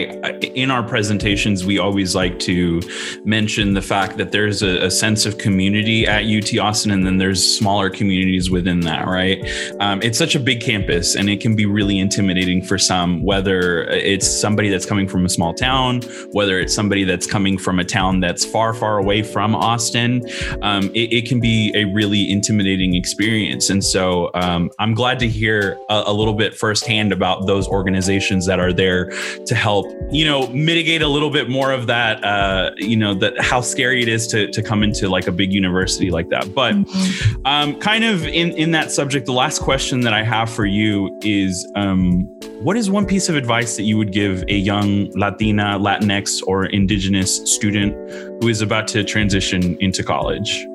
in 0.56 0.70
our 0.70 0.84
presentations 0.84 1.66
we 1.66 1.80
always 1.80 2.16
like 2.16 2.38
to 2.40 2.82
mention 3.24 3.76
the 3.76 3.82
fact 3.82 4.18
that 4.18 4.34
there's 4.34 4.62
a, 4.62 4.86
a 4.86 4.92
sense 4.92 5.26
of 5.26 5.38
community 5.38 6.06
at 6.06 6.26
UT 6.26 6.58
Austin, 6.60 6.92
and 6.92 7.06
then 7.06 7.18
there's 7.18 7.42
smaller 7.58 7.90
communities 7.90 8.52
within 8.52 8.82
that. 8.82 9.08
Right, 9.08 9.40
um, 9.80 10.02
it's 10.02 10.18
such 10.18 10.36
a 10.36 10.40
big 10.40 10.60
campus, 10.60 11.16
and 11.16 11.30
it 11.30 11.40
can 11.40 11.56
be 11.56 11.66
really 11.66 11.98
intimidating 11.98 12.62
for 12.62 12.78
some, 12.78 13.24
whether 13.24 13.84
it's 13.84 14.28
somebody 14.28 14.68
that's 14.68 14.86
coming 14.86 15.08
from 15.08 15.26
a 15.26 15.30
small 15.30 15.54
town, 15.54 16.02
whether 16.34 16.60
it's 16.60 16.74
somebody 16.74 17.06
that's 17.06 17.26
coming 17.26 17.58
from 17.58 17.80
a 17.80 17.86
town 17.86 18.20
that's 18.20 18.44
far, 18.44 18.74
far 18.74 18.98
away 18.98 19.24
from 19.24 19.56
Austin 19.56 20.28
um, 20.62 20.86
it, 20.94 21.14
it, 21.14 21.28
can 21.28 21.40
be 21.40 21.72
a 21.76 21.86
really 21.86 22.32
intimidating 22.32 22.96
experience. 22.96 23.70
And 23.70 23.84
so 23.84 24.32
um, 24.34 24.70
I'm 24.80 24.94
glad 24.94 25.20
to 25.20 25.28
hear 25.28 25.78
a, 25.90 26.04
a, 26.08 26.14
little 26.14 26.34
bit 26.34 26.56
firsthand 26.56 27.12
about 27.12 27.48
those 27.48 27.68
organizations 27.68 28.46
that 28.48 28.60
are 28.60 28.74
there 28.74 29.12
to 29.46 29.56
help, 29.56 29.86
you 30.12 30.26
know, 30.26 30.48
mitigate 30.48 31.02
a 31.02 31.08
little 31.08 31.30
bit 31.30 31.50
more 31.50 31.72
of 31.72 31.88
that, 31.88 32.24
uh, 32.24 32.72
you 32.78 32.98
know, 32.98 33.14
that 33.16 33.40
how 33.40 33.62
scary 33.62 34.02
it 34.02 34.08
is 34.08 34.28
to, 34.28 34.48
to 34.52 34.64
come 34.64 34.84
into 34.84 35.10
like 35.10 35.28
a 35.28 35.32
big 35.32 35.52
university 35.54 36.10
like 36.10 36.30
that. 36.30 36.54
But 36.54 36.76
mm-hmm. 36.76 37.46
um, 37.46 37.80
kind 37.80 38.04
of 38.04 38.26
in, 38.26 38.52
in 38.52 38.72
that 38.72 38.92
subject, 38.92 39.26
the 39.26 39.34
last 39.34 39.62
question 39.62 40.02
that 40.02 40.14
I 40.14 40.24
have 40.24 40.50
for 40.50 40.66
you 40.66 41.18
is 41.22 41.70
um, 41.76 42.28
what 42.68 42.76
is 42.76 42.90
one 42.90 43.06
piece 43.06 43.30
of 43.30 43.38
advice 43.38 43.78
that 43.78 43.84
you 43.84 43.98
would 43.98 44.12
give 44.12 44.44
a 44.50 44.54
young 44.54 45.10
Latina, 45.14 45.80
Latinx, 45.80 46.44
or 46.46 46.66
Indigenous 46.66 47.38
student 47.50 47.94
who 48.42 48.50
is 48.50 48.60
about 48.60 48.90
to 48.90 49.06
transition 49.06 49.78
into 49.80 50.04
college? 50.04 50.68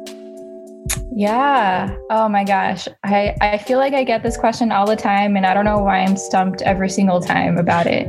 Yeah. 1.15 1.95
Oh 2.09 2.31
my 2.31 2.45
gosh. 2.45 2.89
I, 3.05 3.37
I 3.43 3.59
feel 3.59 3.77
like 3.77 3.93
I 3.93 4.05
get 4.05 4.23
this 4.23 4.39
question 4.39 4.73
all 4.73 4.87
the 4.87 4.97
time 4.97 5.37
and 5.37 5.45
I 5.45 5.53
don't 5.53 5.67
know 5.67 5.81
why 5.81 5.99
I'm 5.99 6.17
stumped 6.17 6.63
every 6.63 6.89
single 6.89 7.21
time 7.21 7.59
about 7.59 7.87
it. 7.87 8.07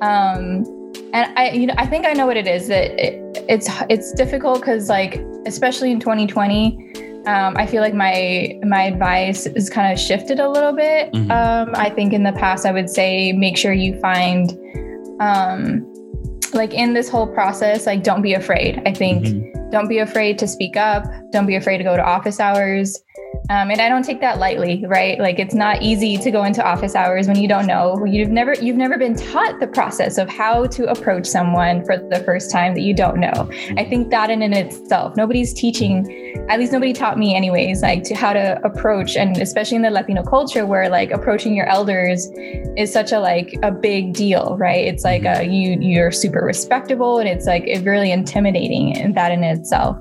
Um, 0.00 0.64
and 1.12 1.30
I, 1.38 1.50
you 1.50 1.66
know, 1.66 1.74
I 1.76 1.86
think 1.86 2.06
I 2.06 2.14
know 2.14 2.26
what 2.26 2.38
it 2.38 2.46
is 2.46 2.68
that 2.68 2.98
it, 2.98 3.44
it's, 3.50 3.68
it's 3.90 4.14
difficult 4.14 4.60
because 4.60 4.88
like, 4.88 5.20
especially 5.44 5.90
in 5.90 6.00
2020, 6.00 7.09
um, 7.26 7.56
I 7.56 7.66
feel 7.66 7.82
like 7.82 7.94
my, 7.94 8.58
my 8.62 8.84
advice 8.84 9.46
is 9.46 9.68
kind 9.68 9.92
of 9.92 9.98
shifted 9.98 10.40
a 10.40 10.48
little 10.48 10.72
bit. 10.72 11.12
Mm-hmm. 11.12 11.30
Um, 11.30 11.74
I 11.74 11.90
think 11.90 12.12
in 12.12 12.22
the 12.22 12.32
past 12.32 12.66
I 12.66 12.72
would 12.72 12.88
say, 12.88 13.32
make 13.32 13.56
sure 13.56 13.72
you 13.72 13.98
find, 14.00 14.56
um, 15.20 15.86
like 16.52 16.74
in 16.74 16.94
this 16.94 17.08
whole 17.08 17.26
process, 17.26 17.86
like 17.86 18.02
don't 18.02 18.22
be 18.22 18.34
afraid. 18.34 18.82
I 18.86 18.92
think 18.92 19.26
mm-hmm. 19.26 19.70
don't 19.70 19.88
be 19.88 19.98
afraid 19.98 20.38
to 20.38 20.48
speak 20.48 20.76
up. 20.76 21.04
Don't 21.30 21.46
be 21.46 21.56
afraid 21.56 21.78
to 21.78 21.84
go 21.84 21.96
to 21.96 22.02
office 22.02 22.40
hours. 22.40 22.98
Um, 23.50 23.68
and 23.68 23.80
I 23.80 23.88
don't 23.88 24.04
take 24.04 24.20
that 24.20 24.38
lightly, 24.38 24.84
right? 24.86 25.18
Like 25.18 25.40
it's 25.40 25.56
not 25.56 25.82
easy 25.82 26.16
to 26.18 26.30
go 26.30 26.44
into 26.44 26.64
office 26.64 26.94
hours 26.94 27.26
when 27.26 27.36
you 27.36 27.48
don't 27.48 27.66
know. 27.66 28.04
You've 28.04 28.28
never 28.28 28.54
you've 28.54 28.76
never 28.76 28.96
been 28.96 29.16
taught 29.16 29.58
the 29.58 29.66
process 29.66 30.18
of 30.18 30.28
how 30.28 30.66
to 30.66 30.84
approach 30.84 31.26
someone 31.26 31.84
for 31.84 31.96
the 31.96 32.22
first 32.24 32.52
time 32.52 32.74
that 32.74 32.82
you 32.82 32.94
don't 32.94 33.18
know. 33.18 33.50
I 33.76 33.82
think 33.82 34.10
that 34.10 34.30
in 34.30 34.42
and 34.42 34.54
itself, 34.54 35.16
nobody's 35.16 35.52
teaching, 35.52 36.46
at 36.48 36.60
least 36.60 36.70
nobody 36.70 36.92
taught 36.92 37.18
me 37.18 37.34
anyways, 37.34 37.82
like 37.82 38.04
to 38.04 38.14
how 38.14 38.32
to 38.34 38.60
approach 38.62 39.16
and 39.16 39.36
especially 39.38 39.74
in 39.74 39.82
the 39.82 39.90
Latino 39.90 40.22
culture 40.22 40.64
where 40.64 40.88
like 40.88 41.10
approaching 41.10 41.56
your 41.56 41.66
elders 41.66 42.30
is 42.76 42.92
such 42.92 43.10
a 43.10 43.18
like 43.18 43.58
a 43.64 43.72
big 43.72 44.12
deal, 44.12 44.56
right? 44.58 44.86
It's 44.86 45.02
like 45.02 45.24
a, 45.24 45.44
you 45.44 45.76
you're 45.80 46.12
super 46.12 46.44
respectable 46.44 47.18
and 47.18 47.28
it's 47.28 47.46
like 47.46 47.64
it's 47.66 47.82
really 47.82 48.12
intimidating 48.12 48.94
in 48.94 49.14
that 49.14 49.32
in 49.32 49.42
itself. 49.42 49.98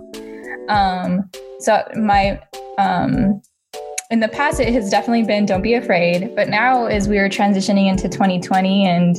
Um, 0.69 1.27
so 1.61 1.83
my 1.95 2.39
um, 2.79 3.41
in 4.09 4.21
the 4.21 4.27
past, 4.27 4.59
it 4.59 4.73
has 4.73 4.89
definitely 4.89 5.23
been 5.23 5.45
don't 5.45 5.61
be 5.61 5.75
afraid. 5.75 6.35
But 6.35 6.49
now, 6.49 6.85
as 6.85 7.07
we 7.07 7.19
are 7.19 7.29
transitioning 7.29 7.87
into 7.87 8.09
2020, 8.09 8.85
and 8.87 9.17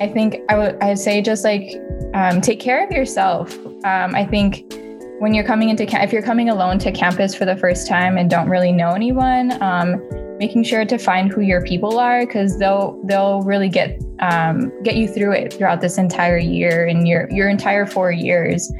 I 0.00 0.08
think 0.08 0.38
I 0.48 0.58
would 0.58 0.82
I 0.82 0.94
say 0.94 1.22
just 1.22 1.44
like 1.44 1.80
um, 2.14 2.40
take 2.40 2.58
care 2.58 2.84
of 2.84 2.90
yourself. 2.90 3.56
Um, 3.84 4.14
I 4.14 4.26
think 4.26 4.64
when 5.20 5.32
you're 5.32 5.44
coming 5.44 5.68
into 5.68 5.84
if 6.02 6.12
you're 6.12 6.22
coming 6.22 6.48
alone 6.48 6.78
to 6.80 6.90
campus 6.90 7.34
for 7.34 7.44
the 7.44 7.56
first 7.56 7.86
time 7.86 8.18
and 8.18 8.28
don't 8.28 8.48
really 8.48 8.72
know 8.72 8.90
anyone, 8.90 9.62
um, 9.62 10.02
making 10.38 10.64
sure 10.64 10.84
to 10.84 10.98
find 10.98 11.30
who 11.30 11.40
your 11.40 11.62
people 11.62 11.98
are 11.98 12.26
because 12.26 12.58
they'll 12.58 13.00
they'll 13.04 13.42
really 13.42 13.68
get 13.68 14.02
um, 14.18 14.72
get 14.82 14.96
you 14.96 15.06
through 15.06 15.32
it 15.32 15.52
throughout 15.52 15.80
this 15.80 15.98
entire 15.98 16.38
year 16.38 16.84
and 16.84 17.06
your 17.06 17.30
your 17.30 17.48
entire 17.48 17.86
four 17.86 18.10
years. 18.10 18.72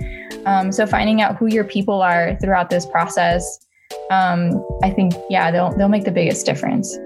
Um, 0.44 0.72
so 0.72 0.86
finding 0.86 1.20
out 1.20 1.36
who 1.36 1.46
your 1.46 1.64
people 1.64 2.02
are 2.02 2.36
throughout 2.40 2.70
this 2.70 2.84
process 2.86 3.65
um, 4.10 4.64
I 4.82 4.90
think 4.90 5.14
yeah, 5.30 5.50
they'll 5.50 5.72
they'll 5.76 5.88
make 5.88 6.04
the 6.04 6.12
biggest 6.12 6.46
difference. 6.46 6.96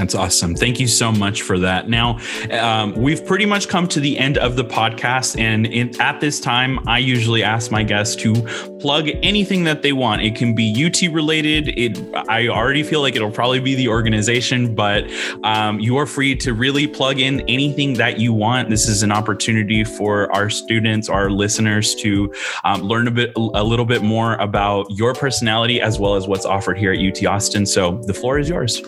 That's 0.00 0.14
awesome. 0.14 0.54
Thank 0.54 0.80
you 0.80 0.88
so 0.88 1.12
much 1.12 1.42
for 1.42 1.58
that. 1.58 1.90
Now, 1.90 2.18
um, 2.52 2.94
we've 2.94 3.22
pretty 3.26 3.44
much 3.44 3.68
come 3.68 3.86
to 3.88 4.00
the 4.00 4.18
end 4.18 4.38
of 4.38 4.56
the 4.56 4.64
podcast. 4.64 5.38
And 5.38 5.66
in, 5.66 6.00
at 6.00 6.20
this 6.20 6.40
time, 6.40 6.88
I 6.88 6.96
usually 6.96 7.42
ask 7.42 7.70
my 7.70 7.82
guests 7.82 8.16
to 8.22 8.32
plug 8.80 9.10
anything 9.22 9.64
that 9.64 9.82
they 9.82 9.92
want. 9.92 10.22
It 10.22 10.36
can 10.36 10.54
be 10.54 10.86
UT 10.86 11.02
related. 11.12 11.78
It, 11.78 11.98
I 12.30 12.48
already 12.48 12.82
feel 12.82 13.02
like 13.02 13.14
it'll 13.14 13.30
probably 13.30 13.60
be 13.60 13.74
the 13.74 13.88
organization, 13.88 14.74
but 14.74 15.04
um, 15.44 15.78
you 15.80 15.98
are 15.98 16.06
free 16.06 16.34
to 16.36 16.54
really 16.54 16.86
plug 16.86 17.20
in 17.20 17.42
anything 17.42 17.92
that 17.94 18.18
you 18.18 18.32
want. 18.32 18.70
This 18.70 18.88
is 18.88 19.02
an 19.02 19.12
opportunity 19.12 19.84
for 19.84 20.34
our 20.34 20.48
students, 20.48 21.10
our 21.10 21.28
listeners 21.28 21.94
to 21.96 22.32
um, 22.64 22.80
learn 22.80 23.06
a 23.06 23.10
bit, 23.10 23.32
a 23.36 23.62
little 23.62 23.84
bit 23.84 24.02
more 24.02 24.36
about 24.36 24.86
your 24.92 25.12
personality 25.12 25.78
as 25.78 25.98
well 25.98 26.14
as 26.14 26.26
what's 26.26 26.46
offered 26.46 26.78
here 26.78 26.94
at 26.94 26.98
UT 26.98 27.22
Austin. 27.26 27.66
So 27.66 28.00
the 28.06 28.14
floor 28.14 28.38
is 28.38 28.48
yours. 28.48 28.80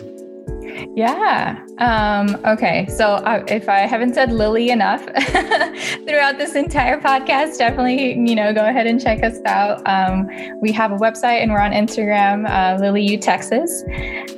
Yeah. 0.95 1.59
Um, 1.79 2.35
okay. 2.45 2.87
So 2.87 3.15
uh, 3.15 3.43
if 3.47 3.67
I 3.69 3.79
haven't 3.79 4.13
said 4.13 4.31
Lily 4.31 4.69
enough 4.69 5.01
throughout 6.07 6.37
this 6.37 6.55
entire 6.55 6.99
podcast, 6.99 7.57
definitely, 7.57 8.13
you 8.13 8.35
know, 8.35 8.53
go 8.53 8.65
ahead 8.65 8.87
and 8.87 9.01
check 9.01 9.23
us 9.23 9.39
out. 9.45 9.81
Um, 9.87 10.29
we 10.61 10.71
have 10.71 10.91
a 10.91 10.97
website 10.97 11.41
and 11.41 11.51
we're 11.51 11.61
on 11.61 11.71
Instagram, 11.71 12.49
uh, 12.49 12.79
Lily 12.79 13.03
U 13.03 13.17
Texas. 13.17 13.83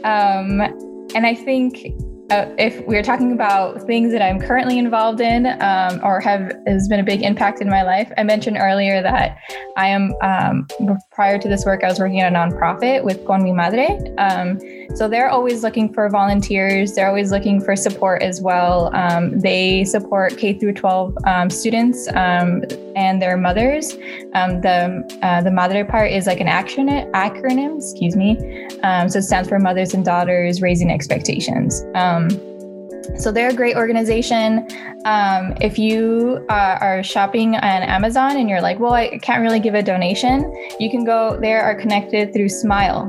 Um, 0.04 0.62
and 1.14 1.26
I 1.26 1.36
think 1.36 1.94
uh, 2.32 2.50
if 2.58 2.86
we're 2.88 3.04
talking 3.04 3.32
about 3.32 3.84
things 3.84 4.12
that 4.12 4.22
I'm 4.22 4.40
currently 4.40 4.80
involved 4.80 5.22
in 5.22 5.46
um, 5.62 6.00
or 6.04 6.20
have 6.20 6.52
has 6.66 6.88
been 6.88 7.00
a 7.00 7.04
big 7.04 7.22
impact 7.22 7.62
in 7.62 7.70
my 7.70 7.84
life, 7.84 8.12
I 8.18 8.24
mentioned 8.24 8.58
earlier 8.60 9.02
that 9.04 9.38
I 9.78 9.88
am 9.88 10.14
um, 10.22 10.68
prior 11.12 11.38
to 11.38 11.48
this 11.48 11.66
work, 11.66 11.84
I 11.84 11.88
was 11.88 12.00
working 12.00 12.22
at 12.22 12.32
a 12.32 12.36
nonprofit 12.36 13.04
with 13.04 13.24
Con 13.26 13.44
Mi 13.44 13.52
Madre. 13.52 13.88
Um, 14.18 14.58
so 14.94 15.08
they're 15.08 15.30
always 15.30 15.64
looking 15.64 15.92
for 15.92 16.10
volunteers. 16.10 16.94
They're 16.94 17.08
always 17.08 17.32
looking 17.32 17.62
for 17.62 17.76
support 17.76 18.22
as 18.22 18.42
well. 18.42 18.96
Um, 18.96 19.40
they 19.40 19.84
support 19.86 20.38
K 20.38 20.54
through 20.54 20.74
12 20.74 21.18
um, 21.26 21.50
students 21.50 22.08
um, 22.10 22.64
and 22.96 23.22
their 23.22 23.38
mothers. 23.38 23.94
the 23.94 25.20
uh, 25.22 25.42
the 25.42 25.52
Madre 25.52 25.84
part 25.84 26.12
is 26.12 26.28
like 26.28 26.40
an 26.40 26.48
acronym, 26.48 27.10
acronym 27.12 27.78
excuse 27.78 28.16
me. 28.16 28.36
so 29.10 29.20
it 29.20 29.24
stands 29.24 29.50
for 29.50 29.60
Mothers 29.60 29.94
and 29.94 30.06
Daughters 30.06 30.62
Raising 30.62 30.92
Expectations. 30.92 31.84
Um, 31.96 32.30
so 33.18 33.32
they're 33.32 33.50
a 33.50 33.54
great 33.54 33.76
organization. 33.76 34.68
Um, 35.06 35.54
if 35.62 35.78
you 35.78 36.46
uh, 36.50 36.78
are 36.82 37.04
shopping 37.04 37.56
on 37.56 37.84
Amazon 37.84 38.38
and 38.38 38.50
you're 38.50 38.62
like, 38.62 38.80
well, 38.80 38.94
I 38.94 39.18
can't 39.20 39.42
really 39.42 39.60
give 39.60 39.76
a 39.76 39.84
donation, 39.84 40.54
you 40.80 40.90
can 40.90 41.06
go, 41.06 41.38
they 41.40 41.54
are 41.54 41.76
connected 41.76 42.34
through 42.34 42.50
Smile, 42.50 43.08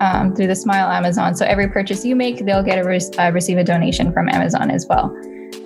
um, 0.00 0.34
through 0.34 0.46
the 0.46 0.56
Smile 0.56 0.88
Amazon. 0.90 1.34
So 1.34 1.44
every 1.44 1.68
purchase 1.68 2.04
you 2.04 2.16
make, 2.16 2.44
they'll 2.44 2.62
get 2.62 2.78
a 2.78 2.84
re- 2.84 3.00
uh, 3.18 3.32
receive 3.32 3.58
a 3.58 3.64
donation 3.64 4.12
from 4.12 4.28
Amazon 4.28 4.70
as 4.70 4.86
well. 4.88 5.14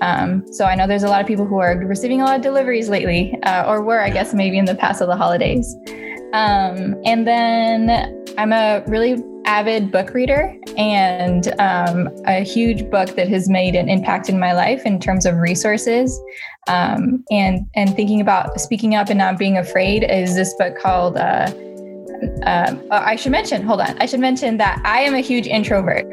Um, 0.01 0.45
so 0.53 0.65
I 0.65 0.75
know 0.75 0.87
there's 0.87 1.03
a 1.03 1.09
lot 1.09 1.21
of 1.21 1.27
people 1.27 1.47
who 1.47 1.59
are 1.59 1.77
receiving 1.77 2.21
a 2.21 2.25
lot 2.25 2.37
of 2.37 2.43
deliveries 2.43 2.89
lately, 2.89 3.39
uh, 3.43 3.65
or 3.67 3.83
were, 3.83 4.01
I 4.01 4.11
guess, 4.11 4.35
maybe 4.35 4.59
in 4.59 4.65
the 4.65 4.75
past 4.75 5.01
of 5.01 5.09
the 5.09 5.17
holidays. 5.17 5.75
Um, 6.33 6.97
and 7.05 7.27
then 7.27 8.25
I'm 8.39 8.53
a 8.53 8.83
really 8.87 9.23
avid 9.45 9.91
book 9.91 10.15
reader 10.15 10.57
and 10.77 11.49
um, 11.61 12.09
a 12.27 12.43
huge 12.43 12.89
book 12.91 13.15
that 13.17 13.29
has 13.29 13.49
made 13.49 13.75
an 13.75 13.89
impact 13.89 14.29
in 14.29 14.39
my 14.39 14.53
life 14.53 14.87
in 14.87 14.99
terms 15.01 15.27
of 15.27 15.37
resources 15.37 16.21
um, 16.69 17.25
and 17.31 17.67
and 17.75 17.95
thinking 17.97 18.21
about 18.21 18.61
speaking 18.61 18.95
up 18.95 19.09
and 19.09 19.19
not 19.19 19.39
being 19.39 19.59
afraid 19.59 20.05
is 20.05 20.37
this 20.37 20.55
book 20.55 20.79
called 20.79 21.17
uh, 21.17 21.53
uh, 22.45 22.75
I 22.91 23.17
should 23.17 23.33
mention 23.33 23.63
hold 23.63 23.81
on 23.81 23.97
I 24.01 24.07
should 24.07 24.21
mention 24.21 24.57
that 24.59 24.81
I 24.85 25.01
am 25.01 25.15
a 25.15 25.21
huge 25.21 25.47
introvert 25.47 26.07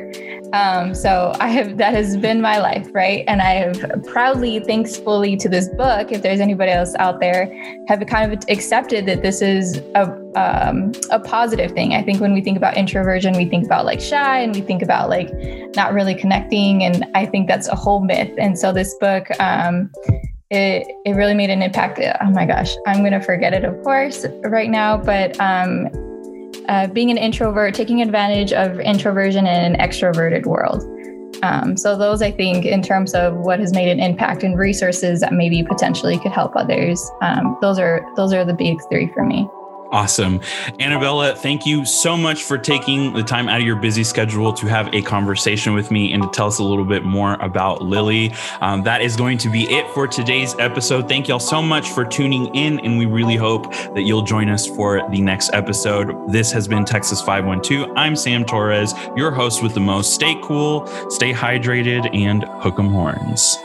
um, 0.54 0.96
so 0.96 1.34
I 1.40 1.48
have 1.50 1.78
that 1.78 1.94
has 1.94 2.18
been 2.18 2.42
my 2.42 2.60
life, 2.60 2.88
right? 2.92 3.24
And 3.28 3.42
I 3.42 3.52
have 3.52 4.04
proudly, 4.06 4.60
thankfully 4.60 5.38
to 5.38 5.50
this 5.50 5.70
book, 5.70 6.12
if 6.12 6.22
there's 6.22 6.40
anybody 6.40 6.72
else 6.72 6.96
out 6.98 7.20
there, 7.20 7.52
have 7.88 8.04
kind 8.08 8.34
of 8.34 8.44
accepted 8.50 9.06
that 9.06 9.22
this 9.22 9.42
is 9.42 9.78
a 9.96 10.04
um, 10.36 10.92
a 11.12 11.20
positive 11.20 11.72
thing. 11.72 11.94
I 11.94 12.02
think 12.02 12.20
when 12.20 12.34
we 12.34 12.42
think 12.42 12.58
about 12.58 12.78
introversion, 12.78 13.36
we 13.36 13.46
think 13.46 13.66
about 13.66 13.86
like 13.86 14.00
shy 14.00 14.40
and 14.40 14.56
we 14.56 14.62
think 14.62 14.82
about 14.82 15.10
like 15.10 15.30
not 15.76 15.94
really 15.94 16.16
connecting, 16.16 16.84
and 16.84 17.06
I 17.14 17.26
think 17.26 17.48
that's 17.48 17.68
a 17.68 17.76
whole 17.76 18.02
myth. 18.02 18.32
And 18.38 18.58
so 18.58 18.72
this 18.72 18.96
book. 18.96 19.28
Um, 19.40 19.92
it, 20.50 20.88
it 21.06 21.12
really 21.12 21.34
made 21.34 21.50
an 21.50 21.62
impact. 21.62 22.00
Oh 22.00 22.32
my 22.32 22.46
gosh, 22.46 22.76
I'm 22.88 23.00
going 23.00 23.14
to 23.14 23.22
forget 23.22 23.54
it, 23.54 23.64
of 23.64 23.82
course, 23.84 24.26
right 24.44 24.70
now. 24.70 24.98
But 24.98 25.40
um, 25.40 25.90
uh, 26.68 26.88
being 26.88 27.12
an 27.12 27.18
introvert, 27.18 27.74
taking 27.74 28.02
advantage 28.02 28.54
of 28.54 28.80
introversion 28.80 29.46
in 29.46 29.74
an 29.74 29.80
extroverted 29.80 30.46
world. 30.46 30.84
Um, 31.44 31.78
so 31.78 31.98
those, 31.98 32.22
I 32.22 32.32
think, 32.32 32.66
in 32.66 32.82
terms 32.82 33.14
of 33.14 33.36
what 33.36 33.60
has 33.60 33.74
made 33.74 33.90
an 33.90 34.00
impact 34.00 34.44
and 34.44 34.58
resources 34.58 35.22
that 35.22 35.34
maybe 35.34 35.64
potentially 35.64 36.18
could 36.20 36.32
help 36.32 36.56
others, 36.56 37.10
um, 37.22 37.58
those 37.62 37.80
are 37.80 38.06
those 38.16 38.34
are 38.34 38.44
the 38.44 38.54
big 38.54 38.78
three 38.90 39.10
for 39.14 39.24
me. 39.24 39.48
Awesome. 39.92 40.40
Annabella, 40.80 41.36
thank 41.36 41.66
you 41.66 41.84
so 41.84 42.16
much 42.16 42.44
for 42.44 42.60
taking 42.60 43.12
the 43.14 43.24
time 43.24 43.50
out 43.50 43.60
of 43.60 43.66
your 43.66 43.76
busy 43.76 44.04
schedule 44.04 44.54
to 44.54 44.68
have 44.68 44.94
a 44.94 45.02
conversation 45.02 45.74
with 45.74 45.90
me 45.90 46.14
and 46.14 46.22
to 46.22 46.30
tell 46.30 46.46
us 46.46 46.60
a 46.60 46.64
little 46.64 46.86
bit 46.86 47.04
more 47.04 47.34
about 47.42 47.82
Lily. 47.82 48.32
Um, 48.62 48.84
that 48.84 49.02
is 49.02 49.16
going 49.16 49.40
to 49.40 49.50
be 49.50 49.64
it 49.64 49.90
for 49.92 50.08
today's 50.08 50.54
episode. 50.60 51.08
Thank 51.08 51.28
y'all 51.28 51.40
so 51.40 51.62
much 51.62 51.90
for 51.90 52.06
tuning 52.06 52.54
in, 52.56 52.80
and 52.82 53.00
we 53.00 53.08
really 53.08 53.36
hope 53.36 53.72
that 53.96 54.04
you'll 54.04 54.22
join 54.22 54.48
us 54.48 54.68
for 54.68 55.08
the 55.10 55.22
next 55.22 55.50
episode. 55.54 56.32
This 56.32 56.52
has 56.52 56.68
been 56.68 56.86
Texas 56.86 57.20
512. 57.22 57.92
I'm 57.96 58.16
Sam 58.16 58.46
Torres, 58.46 58.94
your 59.16 59.32
host 59.32 59.64
with 59.64 59.74
the 59.74 59.80
most. 59.80 60.14
Stay 60.14 60.40
cool, 60.44 60.86
stay 61.10 61.34
hydrated, 61.34 62.16
and 62.16 62.44
hook 62.62 62.78
'em 62.78 62.92
horns. 62.92 63.58